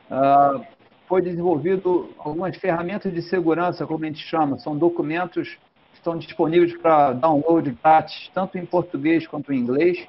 uh, 0.10 0.64
foi 1.08 1.22
desenvolvido 1.22 2.10
algumas 2.18 2.56
ferramentas 2.56 3.12
de 3.12 3.22
segurança, 3.22 3.86
como 3.86 4.06
a 4.06 4.08
gente 4.08 4.26
chama, 4.26 4.58
são 4.60 4.78
documentos 4.78 5.58
que 5.92 5.98
estão 5.98 6.18
disponíveis 6.18 6.78
para 6.78 7.14
download 7.14 7.76
grátis, 7.84 8.30
tanto 8.34 8.58
em 8.58 8.66
português 8.66 9.28
quanto 9.28 9.52
em 9.52 9.58
inglês. 9.58 10.08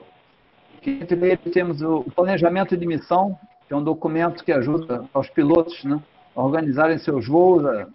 Entre 0.87 1.17
eles 1.17 1.53
temos 1.53 1.83
o 1.83 2.05
planejamento 2.15 2.77
de 2.77 2.87
missão, 2.87 3.37
que 3.67 3.75
é 3.75 3.77
um 3.77 3.83
documento 3.83 4.45
que 4.45 4.53
ajuda 4.53 5.05
aos 5.13 5.29
pilotos 5.31 5.83
né, 5.85 6.01
a 6.37 6.43
organizarem 6.43 6.99
seus 6.99 7.27
voos, 7.27 7.65
a 7.65 7.87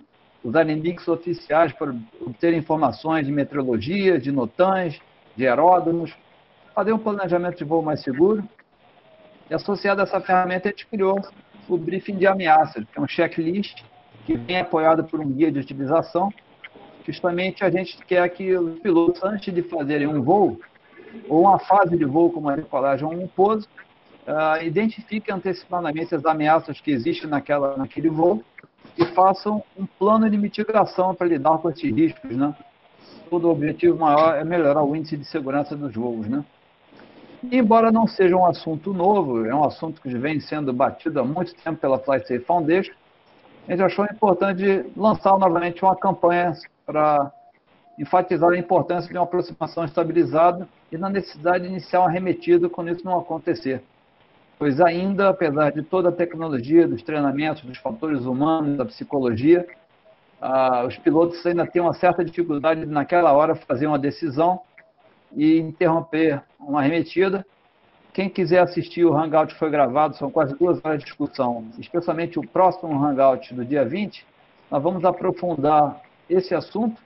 usarem 0.46 0.78
links 0.80 1.08
oficiais 1.08 1.74
para 1.74 1.94
obter 2.22 2.54
informações 2.54 3.26
de 3.26 3.32
meteorologia, 3.32 4.20
de 4.20 4.32
notãs, 4.32 5.00
de 5.36 5.48
aeródromos, 5.48 6.14
fazer 6.74 6.94
um 6.94 7.00
planejamento 7.00 7.58
de 7.58 7.64
voo 7.64 7.82
mais 7.82 8.02
seguro. 8.04 8.48
E 9.50 9.54
associado 9.56 10.02
a 10.02 10.04
essa 10.04 10.22
ferramenta, 10.22 10.70
a 10.70 10.72
gente 10.72 10.86
criou 10.86 11.20
o 11.68 11.78
briefing 11.78 12.16
de 12.18 12.28
ameaças, 12.28 12.86
que 12.86 13.00
é 13.00 13.02
um 13.02 13.08
checklist 13.08 13.84
que 14.26 14.38
vem 14.38 14.60
apoiado 14.60 15.04
por 15.04 15.20
um 15.20 15.28
guia 15.28 15.52
de 15.52 15.60
utilização. 15.60 16.32
Justamente 17.08 17.64
a 17.64 17.70
gente 17.72 17.98
quer 18.06 18.28
que 18.30 18.56
os 18.56 18.80
pilotos, 18.80 19.24
antes 19.24 19.52
de 19.52 19.64
fazerem 19.64 20.08
um 20.08 20.22
voo, 20.22 20.60
ou 21.28 21.42
uma 21.42 21.58
fase 21.58 21.98
de 21.98 22.06
voo, 22.06 22.32
como 22.32 22.50
a 22.50 22.56
decolagem 22.56 23.06
ou 23.06 23.14
um 23.14 23.28
pouso, 23.28 23.68
uh, 24.28 24.64
identifiquem 24.64 25.34
antecipadamente 25.34 26.14
as 26.14 26.24
ameaças 26.24 26.80
que 26.80 26.92
existem 26.92 27.30
naquela, 27.30 27.76
naquele 27.78 28.10
voo 28.10 28.44
e 28.98 29.06
façam 29.06 29.64
um 29.78 29.86
plano 29.86 30.30
de 30.30 30.38
mitigação 30.38 31.14
para 31.14 31.28
lidar 31.28 31.58
com 31.58 31.70
esses 31.70 31.94
riscos, 31.94 32.36
né? 32.36 32.56
Todo 33.30 33.48
o 33.48 33.52
objetivo 33.52 33.98
maior 33.98 34.36
é 34.36 34.44
melhorar 34.44 34.84
o 34.84 34.96
índice 34.96 35.18
de 35.18 35.26
segurança 35.26 35.76
dos 35.76 35.94
voos, 35.94 36.28
né? 36.28 36.44
embora 37.52 37.92
não 37.92 38.08
seja 38.08 38.36
um 38.36 38.46
assunto 38.46 38.94
novo, 38.94 39.46
é 39.46 39.54
um 39.54 39.64
assunto 39.64 40.02
que 40.02 40.10
vem 40.18 40.40
sendo 40.40 40.74
batido 40.74 41.20
há 41.20 41.24
muito 41.24 41.54
tempo 41.56 41.80
pela 41.80 42.00
Flight 42.00 42.28
Safe 42.28 42.44
Foundation, 42.44 42.94
a 43.68 43.72
gente 43.72 43.84
achou 43.84 44.06
importante 44.06 44.86
lançar 44.96 45.38
novamente 45.38 45.84
uma 45.84 45.96
campanha 45.96 46.54
para 46.86 47.32
enfatizar 47.98 48.52
a 48.52 48.58
importância 48.58 49.10
de 49.10 49.18
uma 49.18 49.24
aproximação 49.24 49.86
estabilizada 49.86 50.68
e 50.92 50.98
na 50.98 51.10
necessidade 51.10 51.64
de 51.64 51.72
iniciar 51.72 52.02
um 52.02 52.06
arremetido 52.06 52.70
quando 52.70 52.92
isso 52.92 53.04
não 53.04 53.18
acontecer. 53.18 53.82
Pois 54.58 54.80
ainda, 54.80 55.30
apesar 55.30 55.72
de 55.72 55.82
toda 55.82 56.10
a 56.10 56.12
tecnologia, 56.12 56.88
dos 56.88 57.04
treinamentos, 57.04 57.64
dos 57.64 57.78
fatores 57.78 58.26
humanos, 58.26 58.78
da 58.78 58.86
psicologia, 58.86 59.68
ah, 60.42 60.86
os 60.88 60.98
pilotos 60.98 61.46
ainda 61.46 61.68
têm 61.68 61.82
uma 61.82 61.94
certa 61.94 62.24
dificuldade 62.24 62.86
naquela 62.86 63.34
hora 63.34 63.56
fazer 63.56 63.88
uma 63.88 64.00
decisão 64.00 64.62
e 65.36 65.60
interromper 65.60 66.42
uma 66.60 66.80
arremetida. 66.80 67.46
Quem 68.14 68.30
quiser 68.30 68.60
assistir 68.60 69.04
o 69.04 69.14
Hangout 69.14 69.54
foi 69.56 69.70
gravado, 69.70 70.16
são 70.16 70.32
quase 70.32 70.58
duas 70.58 70.80
horas 70.86 71.00
de 71.00 71.06
discussão, 71.06 71.66
especialmente 71.78 72.40
o 72.40 72.48
próximo 72.48 72.94
Hangout 73.04 73.54
do 73.54 73.66
dia 73.66 73.84
20. 73.84 74.26
Nós 74.72 74.82
vamos 74.82 75.04
aprofundar 75.04 76.02
esse 76.30 76.56
assunto 76.56 77.02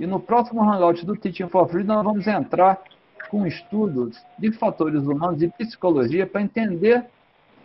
e 0.00 0.06
no 0.06 0.18
próximo 0.18 0.62
Hangout 0.62 1.04
do 1.04 1.16
Teaching 1.16 1.48
for 1.48 1.68
Free 1.68 1.84
nós 1.84 2.02
vamos 2.02 2.26
entrar 2.26 2.82
com 3.32 3.46
estudos 3.46 4.22
de 4.38 4.52
fatores 4.52 5.04
humanos 5.04 5.40
e 5.40 5.48
psicologia 5.48 6.26
para 6.26 6.42
entender 6.42 7.02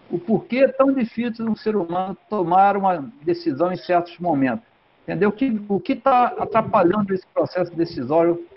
o 0.09 0.17
porquê 0.17 0.59
é 0.59 0.67
tão 0.69 0.93
difícil 0.93 1.45
um 1.45 1.57
ser 1.57 1.75
humano 1.75 2.15
tomar 2.29 2.77
uma 2.77 3.05
decisão 3.21 3.73
em 3.73 3.75
certos 3.75 4.17
momentos. 4.17 4.65
Entendeu? 5.03 5.33
O 5.67 5.79
que 5.81 5.91
está 5.91 6.27
atrapalhando 6.39 7.13
esse 7.13 7.27
processo 7.33 7.75
decisório 7.75 8.47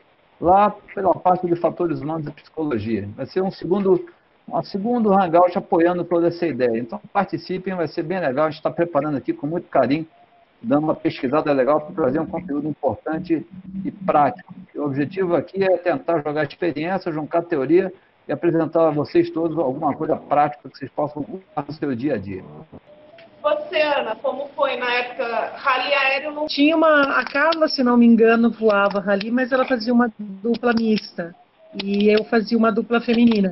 lá 0.40 0.70
pela 0.94 1.12
parte 1.12 1.48
de 1.48 1.56
fatores 1.56 2.00
humanos 2.00 2.28
e 2.28 2.30
psicologia. 2.30 3.08
Vai 3.16 3.26
ser 3.26 3.42
um 3.42 3.50
segundo, 3.50 4.06
um 4.48 4.62
segundo 4.62 5.12
hangout 5.12 5.58
apoiando 5.58 6.04
toda 6.04 6.28
essa 6.28 6.46
ideia. 6.46 6.78
Então 6.78 7.00
participem, 7.12 7.74
vai 7.74 7.88
ser 7.88 8.04
bem 8.04 8.20
legal. 8.20 8.46
A 8.46 8.50
gente 8.50 8.58
está 8.58 8.70
preparando 8.70 9.16
aqui 9.16 9.32
com 9.32 9.48
muito 9.48 9.68
carinho, 9.68 10.06
dando 10.62 10.84
uma 10.84 10.94
pesquisada 10.94 11.52
legal 11.52 11.80
para 11.80 11.94
trazer 11.94 12.20
um 12.20 12.26
conteúdo 12.26 12.68
importante 12.68 13.46
e 13.84 13.90
prático. 13.90 14.54
O 14.74 14.82
objetivo 14.82 15.34
aqui 15.34 15.62
é 15.62 15.76
tentar 15.78 16.22
jogar 16.22 16.44
experiência, 16.44 17.12
juntar 17.12 17.42
teoria 17.42 17.92
e 18.28 18.32
apresentar 18.32 18.88
a 18.88 18.90
vocês 18.90 19.30
todos 19.30 19.58
alguma 19.58 19.94
coisa 19.94 20.16
prática 20.16 20.68
que 20.68 20.78
vocês 20.78 20.90
possam 20.90 21.22
usar 21.28 21.64
no 21.66 21.72
seu 21.72 21.94
dia 21.94 22.14
a 22.14 22.18
dia. 22.18 22.44
Você, 23.42 23.80
Ana, 23.80 24.14
como 24.16 24.48
foi 24.48 24.76
na 24.76 24.92
época? 24.92 25.52
Rally 25.56 25.94
aéreo 25.94 26.32
não 26.32 26.46
tinha 26.46 26.76
uma. 26.76 27.18
A 27.18 27.24
Carla, 27.24 27.68
se 27.68 27.82
não 27.82 27.96
me 27.96 28.06
engano, 28.06 28.50
voava 28.50 29.00
rally, 29.00 29.30
mas 29.30 29.50
ela 29.50 29.64
fazia 29.64 29.92
uma 29.92 30.12
dupla 30.18 30.74
mista. 30.74 31.34
E 31.82 32.08
eu 32.08 32.24
fazia 32.24 32.58
uma 32.58 32.70
dupla 32.70 33.00
feminina. 33.00 33.50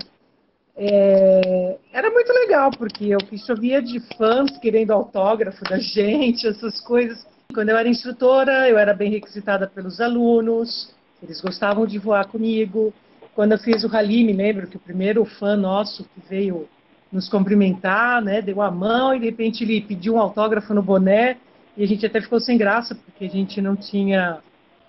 É, 0.81 1.77
era 1.93 2.09
muito 2.09 2.33
legal, 2.33 2.71
porque 2.71 3.07
eu 3.07 3.19
chovia 3.45 3.83
de 3.83 3.99
fãs 4.17 4.57
querendo 4.59 4.93
autógrafo 4.93 5.65
da 5.65 5.77
gente, 5.83 6.47
essas 6.47 6.81
coisas. 6.81 7.27
Quando 7.53 7.71
eu 7.71 7.77
era 7.77 7.89
instrutora, 7.89 8.69
eu 8.69 8.79
era 8.79 8.95
bem 8.95 9.11
requisitada 9.11 9.67
pelos 9.67 10.01
alunos, 10.01 10.95
eles 11.21 11.41
gostavam 11.41 11.85
de 11.85 11.99
voar 11.99 12.29
comigo. 12.29 12.95
Quando 13.35 13.53
eu 13.53 13.59
fiz 13.59 13.83
o 13.83 13.89
rally, 13.89 14.23
me 14.23 14.33
lembro 14.33 14.69
que 14.69 14.77
o 14.77 14.81
primeiro 14.81 15.25
fã 15.25 15.57
nosso 15.57 16.05
que 16.05 16.21
veio 16.29 16.69
nos 17.11 17.29
cumprimentar, 17.29 18.23
né? 18.23 18.41
Deu 18.41 18.63
a 18.63 18.71
mão 18.71 19.15
e 19.15 19.19
de 19.19 19.27
repente 19.27 19.65
ele 19.65 19.81
pediu 19.81 20.15
um 20.15 20.21
autógrafo 20.21 20.73
no 20.75 20.83
boné 20.83 21.39
e 21.77 21.83
a 21.83 21.87
gente 21.87 22.05
até 22.05 22.21
ficou 22.21 22.39
sem 22.39 22.57
graça 22.57 22.95
porque 22.95 23.25
a 23.25 23.31
gente 23.31 23.61
não 23.61 23.75
tinha 23.75 24.39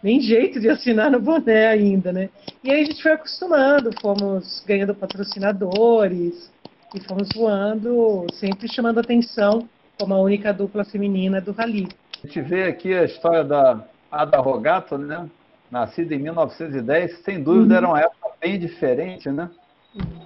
nem 0.02 0.22
jeito 0.22 0.60
de 0.60 0.70
assinar 0.70 1.12
no 1.12 1.20
boné 1.20 1.68
ainda, 1.68 2.12
né? 2.12 2.30
E 2.64 2.72
aí 2.72 2.82
a 2.82 2.86
gente 2.86 3.02
foi 3.02 3.12
acostumando, 3.12 3.92
fomos 4.02 4.64
ganhando 4.66 4.96
patrocinadores 4.96 6.52
e 6.94 7.00
fomos 7.02 7.30
voando, 7.36 8.26
sempre 8.34 8.68
chamando 8.68 9.00
atenção 9.00 9.68
como 10.00 10.14
a 10.14 10.22
única 10.22 10.54
dupla 10.54 10.86
feminina 10.86 11.42
do 11.42 11.52
rally. 11.52 11.88
A 12.24 12.28
gente 12.28 12.42
vê 12.42 12.64
aqui 12.64 12.94
a 12.94 13.04
história 13.04 13.44
da 13.44 13.84
Ada 14.12 14.40
Rogato, 14.40 14.98
né? 14.98 15.30
Nascida 15.70 16.16
em 16.16 16.20
1910, 16.20 17.20
sem 17.24 17.44
dúvida 17.44 17.74
uhum. 17.74 17.78
era 17.78 17.88
uma 17.88 18.00
época 18.00 18.30
bem 18.42 18.58
diferente, 18.58 19.30
né? 19.30 19.50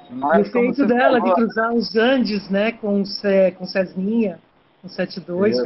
Mas, 0.09 0.47
o 0.49 0.51
feito 0.51 0.85
dela 0.85 1.19
falou, 1.19 1.35
de 1.35 1.41
cruzar 1.41 1.73
os 1.73 1.95
Andes, 1.95 2.49
né, 2.49 2.73
com, 2.73 3.03
com 3.57 3.65
Cesninha, 3.65 4.39
com 4.81 4.87
72. 4.87 5.57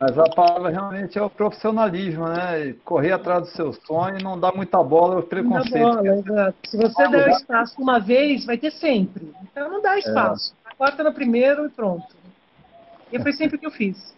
Mas 0.00 0.18
a 0.18 0.24
palavra 0.30 0.70
realmente 0.70 1.18
é 1.18 1.22
o 1.22 1.28
profissionalismo, 1.28 2.26
né? 2.26 2.74
Correr 2.86 3.12
atrás 3.12 3.42
do 3.42 3.48
seu 3.48 3.72
sonho 3.74 4.18
e 4.18 4.22
não 4.22 4.40
dar 4.40 4.54
muita 4.56 4.82
bola 4.82 5.16
aos 5.16 5.26
preconceitos. 5.26 5.78
Bola, 5.78 6.16
exato. 6.16 6.56
Se 6.64 6.76
você 6.78 7.08
der 7.08 7.28
espaço 7.32 7.82
uma 7.82 8.00
vez, 8.00 8.46
vai 8.46 8.56
ter 8.56 8.70
sempre. 8.70 9.30
Então 9.42 9.68
não 9.70 9.82
dá 9.82 9.98
espaço. 9.98 10.54
É. 10.66 10.74
Corta 10.74 11.04
no 11.04 11.12
primeiro 11.12 11.66
e 11.66 11.68
pronto. 11.68 12.16
E 13.12 13.20
foi 13.20 13.34
sempre 13.34 13.56
o 13.56 13.58
que 13.58 13.66
eu 13.66 13.70
fiz. 13.70 14.16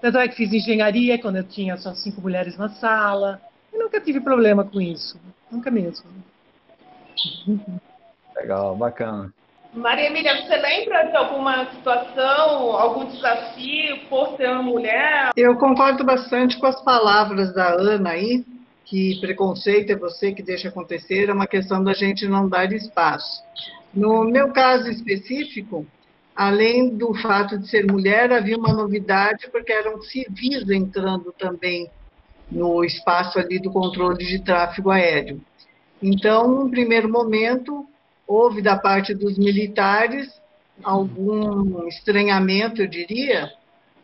Tanto 0.00 0.18
é 0.18 0.26
que 0.26 0.34
fiz 0.34 0.52
engenharia 0.52 1.16
quando 1.20 1.36
eu 1.36 1.44
tinha 1.44 1.76
só 1.76 1.94
cinco 1.94 2.20
mulheres 2.20 2.58
na 2.58 2.70
sala. 2.70 3.40
E 3.72 3.78
nunca 3.78 4.00
tive 4.00 4.20
problema 4.20 4.64
com 4.64 4.80
isso. 4.80 5.16
Nunca 5.48 5.70
mesmo. 5.70 6.04
Legal, 8.34 8.74
bacana. 8.74 9.32
Maria 9.74 10.08
Emília, 10.08 10.36
você 10.42 10.54
lembra 10.54 11.04
de 11.04 11.16
alguma 11.16 11.64
situação, 11.70 12.76
algum 12.76 13.06
desafio 13.06 14.00
por 14.10 14.36
ser 14.36 14.50
uma 14.50 14.62
mulher? 14.62 15.30
Eu 15.34 15.56
concordo 15.56 16.04
bastante 16.04 16.58
com 16.58 16.66
as 16.66 16.78
palavras 16.84 17.54
da 17.54 17.70
Ana 17.70 18.10
aí, 18.10 18.44
que 18.84 19.18
preconceito 19.18 19.90
é 19.90 19.96
você 19.96 20.32
que 20.32 20.42
deixa 20.42 20.68
acontecer, 20.68 21.30
é 21.30 21.32
uma 21.32 21.46
questão 21.46 21.82
da 21.82 21.94
gente 21.94 22.28
não 22.28 22.46
dar 22.46 22.70
espaço. 22.70 23.42
No 23.94 24.24
meu 24.24 24.52
caso 24.52 24.90
específico, 24.90 25.86
além 26.36 26.90
do 26.94 27.14
fato 27.14 27.58
de 27.58 27.66
ser 27.66 27.90
mulher, 27.90 28.30
havia 28.30 28.58
uma 28.58 28.74
novidade, 28.74 29.48
porque 29.50 29.72
eram 29.72 30.02
civis 30.02 30.68
entrando 30.68 31.32
também 31.32 31.90
no 32.50 32.84
espaço 32.84 33.38
ali 33.38 33.58
do 33.58 33.72
controle 33.72 34.18
de 34.18 34.38
tráfego 34.44 34.90
aéreo. 34.90 35.40
Então, 36.02 36.46
num 36.46 36.70
primeiro 36.70 37.08
momento, 37.08 37.86
houve 38.26 38.62
da 38.62 38.76
parte 38.76 39.14
dos 39.14 39.38
militares 39.38 40.28
algum 40.82 41.86
estranhamento, 41.88 42.82
eu 42.82 42.86
diria, 42.86 43.52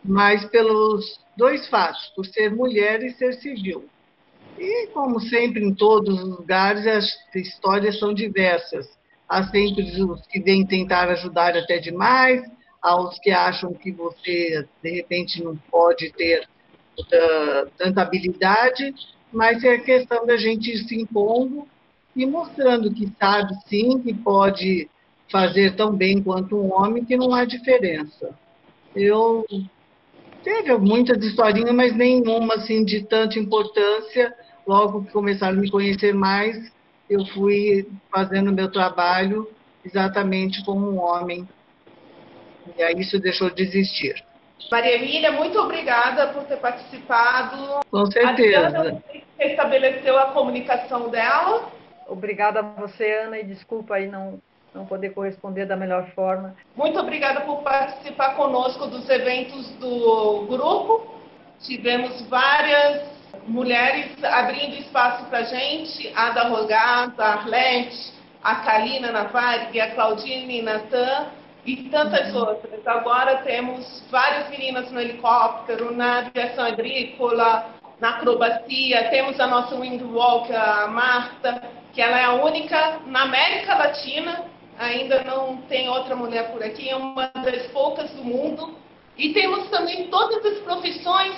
mas 0.04 0.44
pelos 0.46 1.18
dois 1.36 1.66
fatos, 1.68 2.12
por 2.14 2.26
ser 2.26 2.54
mulher 2.54 3.02
e 3.02 3.10
ser 3.12 3.34
civil. 3.34 3.88
E, 4.58 4.88
como 4.88 5.20
sempre, 5.20 5.64
em 5.64 5.74
todos 5.74 6.20
os 6.20 6.38
lugares, 6.38 6.86
as 6.86 7.06
histórias 7.34 7.98
são 7.98 8.12
diversas. 8.12 8.88
Há 9.28 9.44
sempre 9.44 9.82
os 10.02 10.26
que 10.26 10.40
vêm 10.40 10.66
tentar 10.66 11.08
ajudar 11.10 11.56
até 11.56 11.78
demais, 11.78 12.42
há 12.82 13.00
os 13.00 13.18
que 13.20 13.30
acham 13.30 13.72
que 13.72 13.92
você, 13.92 14.66
de 14.82 14.90
repente, 14.90 15.42
não 15.42 15.56
pode 15.70 16.12
ter 16.12 16.48
tanta 17.76 18.02
habilidade, 18.02 18.92
mas 19.32 19.62
é 19.62 19.78
questão 19.78 20.26
da 20.26 20.36
gente 20.36 20.72
ir 20.72 20.78
se 20.78 21.00
impondo 21.00 21.68
e 22.18 22.26
mostrando 22.26 22.92
que 22.92 23.08
sabe 23.16 23.54
sim, 23.68 24.00
que 24.00 24.12
pode 24.12 24.90
fazer 25.30 25.76
tão 25.76 25.94
bem 25.94 26.20
quanto 26.20 26.56
um 26.56 26.72
homem, 26.72 27.04
que 27.04 27.16
não 27.16 27.32
há 27.32 27.44
diferença. 27.44 28.34
Eu 28.94 29.46
teve 30.42 30.76
muitas 30.78 31.22
historinhas, 31.24 31.72
mas 31.72 31.94
nenhuma 31.94 32.54
assim 32.54 32.84
de 32.84 33.04
tanta 33.04 33.38
importância. 33.38 34.34
Logo 34.66 35.04
que 35.04 35.12
começaram 35.12 35.56
a 35.56 35.60
me 35.60 35.70
conhecer 35.70 36.12
mais, 36.12 36.72
eu 37.08 37.24
fui 37.26 37.88
fazendo 38.10 38.52
meu 38.52 38.70
trabalho 38.70 39.48
exatamente 39.84 40.64
como 40.64 40.90
um 40.90 40.98
homem. 40.98 41.48
E 42.76 42.82
aí 42.82 42.94
isso 42.98 43.20
deixou 43.20 43.48
de 43.48 43.62
existir. 43.62 44.16
Maria 44.72 44.96
Emília, 44.96 45.30
muito 45.30 45.56
obrigada 45.58 46.26
por 46.32 46.42
ter 46.44 46.56
participado. 46.56 47.80
Com 47.88 48.06
certeza. 48.10 48.66
A 48.66 48.70
Diana 48.70 49.02
estabeleceu 49.38 50.18
a 50.18 50.26
comunicação 50.32 51.08
dela. 51.10 51.77
Obrigada 52.08 52.60
a 52.60 52.62
você, 52.62 53.04
Ana, 53.24 53.38
e 53.38 53.44
desculpa 53.44 53.96
aí 53.96 54.08
não, 54.08 54.40
não 54.74 54.86
poder 54.86 55.10
corresponder 55.10 55.66
da 55.66 55.76
melhor 55.76 56.06
forma. 56.14 56.56
Muito 56.74 56.98
obrigada 56.98 57.42
por 57.42 57.62
participar 57.62 58.34
conosco 58.34 58.86
dos 58.86 59.08
eventos 59.10 59.68
do 59.76 60.46
grupo. 60.48 61.18
Tivemos 61.60 62.22
várias 62.28 63.02
mulheres 63.46 64.12
abrindo 64.24 64.76
espaço 64.76 65.26
para 65.26 65.40
a 65.40 65.42
gente, 65.42 66.10
a 66.14 66.28
Ada 66.28 66.48
Rogato, 66.48 67.20
a 67.20 67.26
Arlete, 67.26 68.14
a 68.42 68.56
Kalina 68.56 69.12
Navarre, 69.12 69.78
a 69.78 69.94
Claudine 69.94 70.62
Natan 70.62 71.26
e 71.66 71.90
tantas 71.90 72.34
outras. 72.34 72.86
Agora 72.86 73.42
temos 73.42 74.02
várias 74.10 74.48
meninas 74.48 74.90
no 74.90 74.98
helicóptero, 74.98 75.94
na 75.94 76.20
aviação 76.20 76.64
agrícola, 76.64 77.66
na 78.00 78.10
acrobacia, 78.10 79.10
temos 79.10 79.38
a 79.40 79.46
nossa 79.46 79.74
windwalker, 79.74 80.56
a 80.56 80.86
Marta, 80.86 81.60
que 81.98 82.02
ela 82.02 82.16
é 82.16 82.24
a 82.26 82.34
única 82.34 83.00
na 83.06 83.22
América 83.22 83.74
Latina, 83.74 84.44
ainda 84.78 85.24
não 85.24 85.62
tem 85.62 85.88
outra 85.88 86.14
mulher 86.14 86.52
por 86.52 86.62
aqui, 86.62 86.88
é 86.88 86.94
uma 86.94 87.26
das 87.26 87.66
poucas 87.72 88.08
do 88.12 88.22
mundo. 88.22 88.78
E 89.16 89.32
temos 89.32 89.68
também 89.68 90.06
todas 90.06 90.46
as 90.46 90.58
profissões 90.60 91.34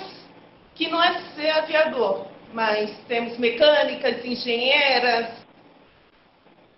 que 0.75 0.87
não 0.87 1.03
é 1.03 1.19
ser 1.33 1.49
aviador, 1.49 2.27
mas 2.53 2.95
temos 3.07 3.39
mecânicas, 3.39 4.23
engenheiras, 4.23 5.29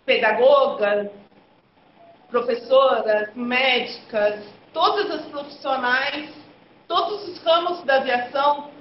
pedagogas, 0.05 1.11
professoras, 2.29 3.35
médicas, 3.35 4.45
todas 4.71 5.11
as 5.11 5.25
profissionais, 5.25 6.29
todos 6.87 7.27
os 7.27 7.37
ramos 7.43 7.83
da 7.83 7.97
aviação 7.97 8.71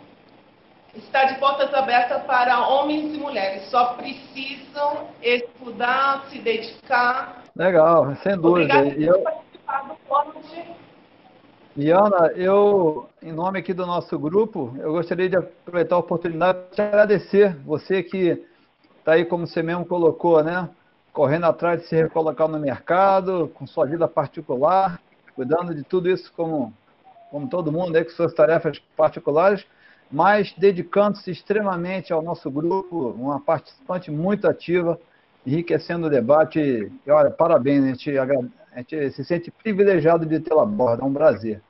está 0.95 1.25
de 1.25 1.39
portas 1.39 1.73
abertas 1.73 2.23
para 2.25 2.67
homens 2.67 3.15
e 3.15 3.19
mulheres. 3.19 3.69
Só 3.71 3.95
precisam 3.95 5.09
estudar, 5.23 6.27
se 6.31 6.39
dedicar. 6.39 7.43
Legal, 7.57 8.15
sem 8.23 8.37
dúvida. 8.37 8.79
Obrigada 8.79 8.91
por 8.91 9.03
eu... 9.03 9.23
participar 9.23 9.83
do 9.89 9.97
fórum 10.09 10.33
e 11.75 11.91
Ana, 11.91 12.31
eu, 12.37 13.09
em 13.23 13.33
nome 13.33 13.59
aqui 13.59 13.73
do 13.73 13.87
nosso 13.87 14.19
grupo, 14.19 14.75
eu 14.79 14.93
gostaria 14.93 15.27
de 15.27 15.37
aproveitar 15.37 15.97
a 15.97 16.01
oportunidade 16.01 16.59
de 16.69 16.77
te 16.77 16.83
agradecer. 16.83 17.57
Você 17.65 18.03
que 18.03 18.45
está 18.99 19.13
aí, 19.13 19.25
como 19.25 19.47
você 19.47 19.63
mesmo 19.63 19.87
colocou, 19.87 20.45
né? 20.45 20.69
Correndo 21.15 21.47
atrás 21.47 21.81
de 21.81 21.87
se 21.89 21.97
recolocar 21.97 22.47
no 22.47 22.59
mercado, 22.59 23.51
com 23.55 23.67
sua 23.67 23.87
vida 23.87 24.07
particular, 24.07 25.01
cuidando 25.35 25.75
de 25.75 25.83
tudo 25.83 26.11
isso 26.11 26.31
como, 26.37 26.75
como 27.31 27.49
todo 27.49 27.73
mundo 27.73 27.97
aí, 27.97 28.05
com 28.05 28.11
suas 28.11 28.35
tarefas 28.35 28.79
particulares 28.95 29.65
mas 30.13 30.53
dedicando-se 30.59 31.31
extremamente 31.31 32.13
ao 32.13 32.21
nosso 32.21 32.51
grupo, 32.51 33.15
uma 33.19 33.41
participante 33.41 34.11
muito 34.11 34.47
ativa, 34.47 35.01
enriquecendo 35.47 36.07
o 36.07 36.11
debate. 36.11 36.93
E 37.07 37.11
olha, 37.11 37.31
parabéns, 37.31 37.83
a 37.83 37.89
gente, 37.89 38.19
a 38.19 38.27
gente 38.77 39.11
se 39.13 39.25
sente 39.25 39.51
privilegiado 39.51 40.27
de 40.27 40.39
tê-la 40.39 40.65
a 40.65 40.67
bordo, 40.67 41.03
é 41.03 41.07
um 41.07 41.13
prazer. 41.15 41.63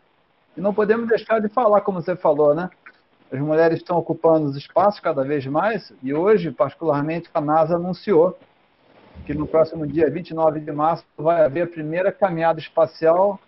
E 0.57 0.61
não 0.61 0.75
podemos 0.75 1.09
deixar 1.09 1.41
de 1.41 1.49
falar, 1.49 1.83
como 1.83 2.03
você 2.03 2.17
falou, 2.17 2.53
né? 2.53 2.69
As 3.31 3.39
mulheres 3.39 3.79
estão 3.79 3.97
ocupando 3.97 4.47
os 4.47 4.57
espaços 4.57 5.01
cada 5.01 5.23
vez 5.23 5.47
mais, 5.47 5.93
e 6.03 6.13
hoje, 6.13 6.51
particularmente, 6.51 7.31
a 7.33 7.41
NASA 7.41 7.77
anunciou 7.77 8.37
que 9.25 9.33
no 9.33 9.47
próximo 9.47 9.87
dia 9.87 10.11
29 10.11 10.61
de 10.61 10.73
março 10.73 11.05
vai 11.17 11.45
haver 11.45 11.63
a 11.63 11.67
primeira 11.67 12.11
caminhada 12.11 12.59
espacial 12.59 13.39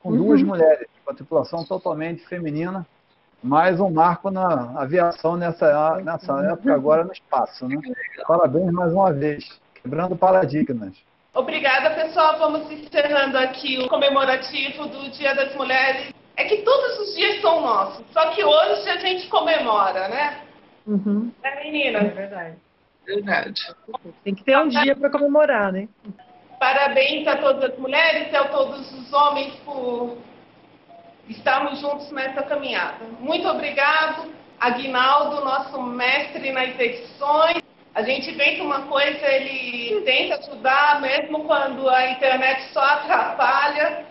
com 0.00 0.16
duas 0.16 0.40
uhum. 0.40 0.46
mulheres, 0.46 0.86
com 1.04 1.10
a 1.10 1.14
tripulação 1.14 1.64
totalmente 1.64 2.24
feminina 2.26 2.86
mais 3.44 3.78
um 3.78 3.90
marco 3.90 4.30
na 4.30 4.72
aviação 4.80 5.36
nessa, 5.36 6.00
nessa 6.00 6.40
época, 6.46 6.74
agora 6.74 7.04
no 7.04 7.12
espaço. 7.12 7.68
Né? 7.68 7.76
Parabéns 8.26 8.72
mais 8.72 8.90
uma 8.92 9.12
vez, 9.12 9.60
quebrando 9.74 10.16
paradigmas. 10.16 10.94
Obrigada, 11.34 11.90
pessoal. 11.90 12.38
Vamos 12.38 12.70
encerrando 12.70 13.36
aqui 13.36 13.78
o 13.78 13.88
comemorativo 13.88 14.86
do 14.86 15.10
Dia 15.10 15.34
das 15.34 15.54
Mulheres. 15.54 16.14
É 16.36 16.44
que 16.44 16.62
todos 16.62 17.00
os 17.00 17.14
dias 17.14 17.40
são 17.42 17.60
nossos, 17.60 18.04
só 18.12 18.30
que 18.30 18.42
hoje 18.42 18.88
a 18.88 18.96
gente 18.96 19.28
comemora, 19.28 20.08
né? 20.08 20.40
Uhum. 20.86 21.30
É, 21.42 21.64
menina? 21.64 21.98
É 21.98 22.08
verdade. 22.08 22.56
Verdade. 23.06 23.74
Tem 24.24 24.34
que 24.34 24.42
ter 24.42 24.58
um 24.58 24.68
dia 24.68 24.96
para 24.96 25.10
comemorar, 25.10 25.70
né? 25.70 25.86
Parabéns 26.58 27.28
a 27.28 27.36
todas 27.36 27.70
as 27.70 27.78
mulheres 27.78 28.32
e 28.32 28.36
a 28.36 28.48
todos 28.48 28.90
os 28.92 29.12
homens 29.12 29.54
por 29.64 30.16
estarmos 31.28 31.80
juntos 31.80 32.10
nessa 32.10 32.42
caminhada. 32.42 33.04
Muito 33.20 33.48
obrigado, 33.48 34.32
Aguinaldo, 34.60 35.44
nosso 35.44 35.82
mestre 35.82 36.52
nas 36.52 36.78
edições. 36.78 37.62
A 37.94 38.02
gente 38.02 38.30
vê 38.32 38.56
que 38.56 38.60
uma 38.60 38.82
coisa 38.82 39.26
ele 39.26 40.00
tenta 40.02 40.36
ajudar, 40.36 41.00
mesmo 41.00 41.44
quando 41.44 41.88
a 41.88 42.10
internet 42.10 42.72
só 42.72 42.82
atrapalha, 42.82 44.04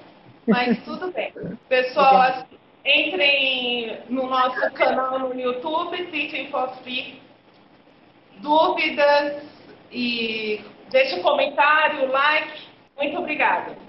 mas 0.47 0.81
tudo 0.85 1.11
bem. 1.11 1.33
Pessoal, 1.67 2.45
entrem 2.85 3.99
no 4.09 4.27
nosso 4.27 4.71
canal 4.73 5.19
no 5.19 5.39
YouTube, 5.39 6.05
Teaching 6.07 6.49
for 6.49 6.69
Free. 6.77 7.21
Dúvidas 8.37 9.43
e 9.91 10.61
deixe 10.89 11.15
um 11.15 11.21
comentário, 11.21 12.09
like. 12.09 12.73
Muito 12.97 13.17
obrigada. 13.19 13.82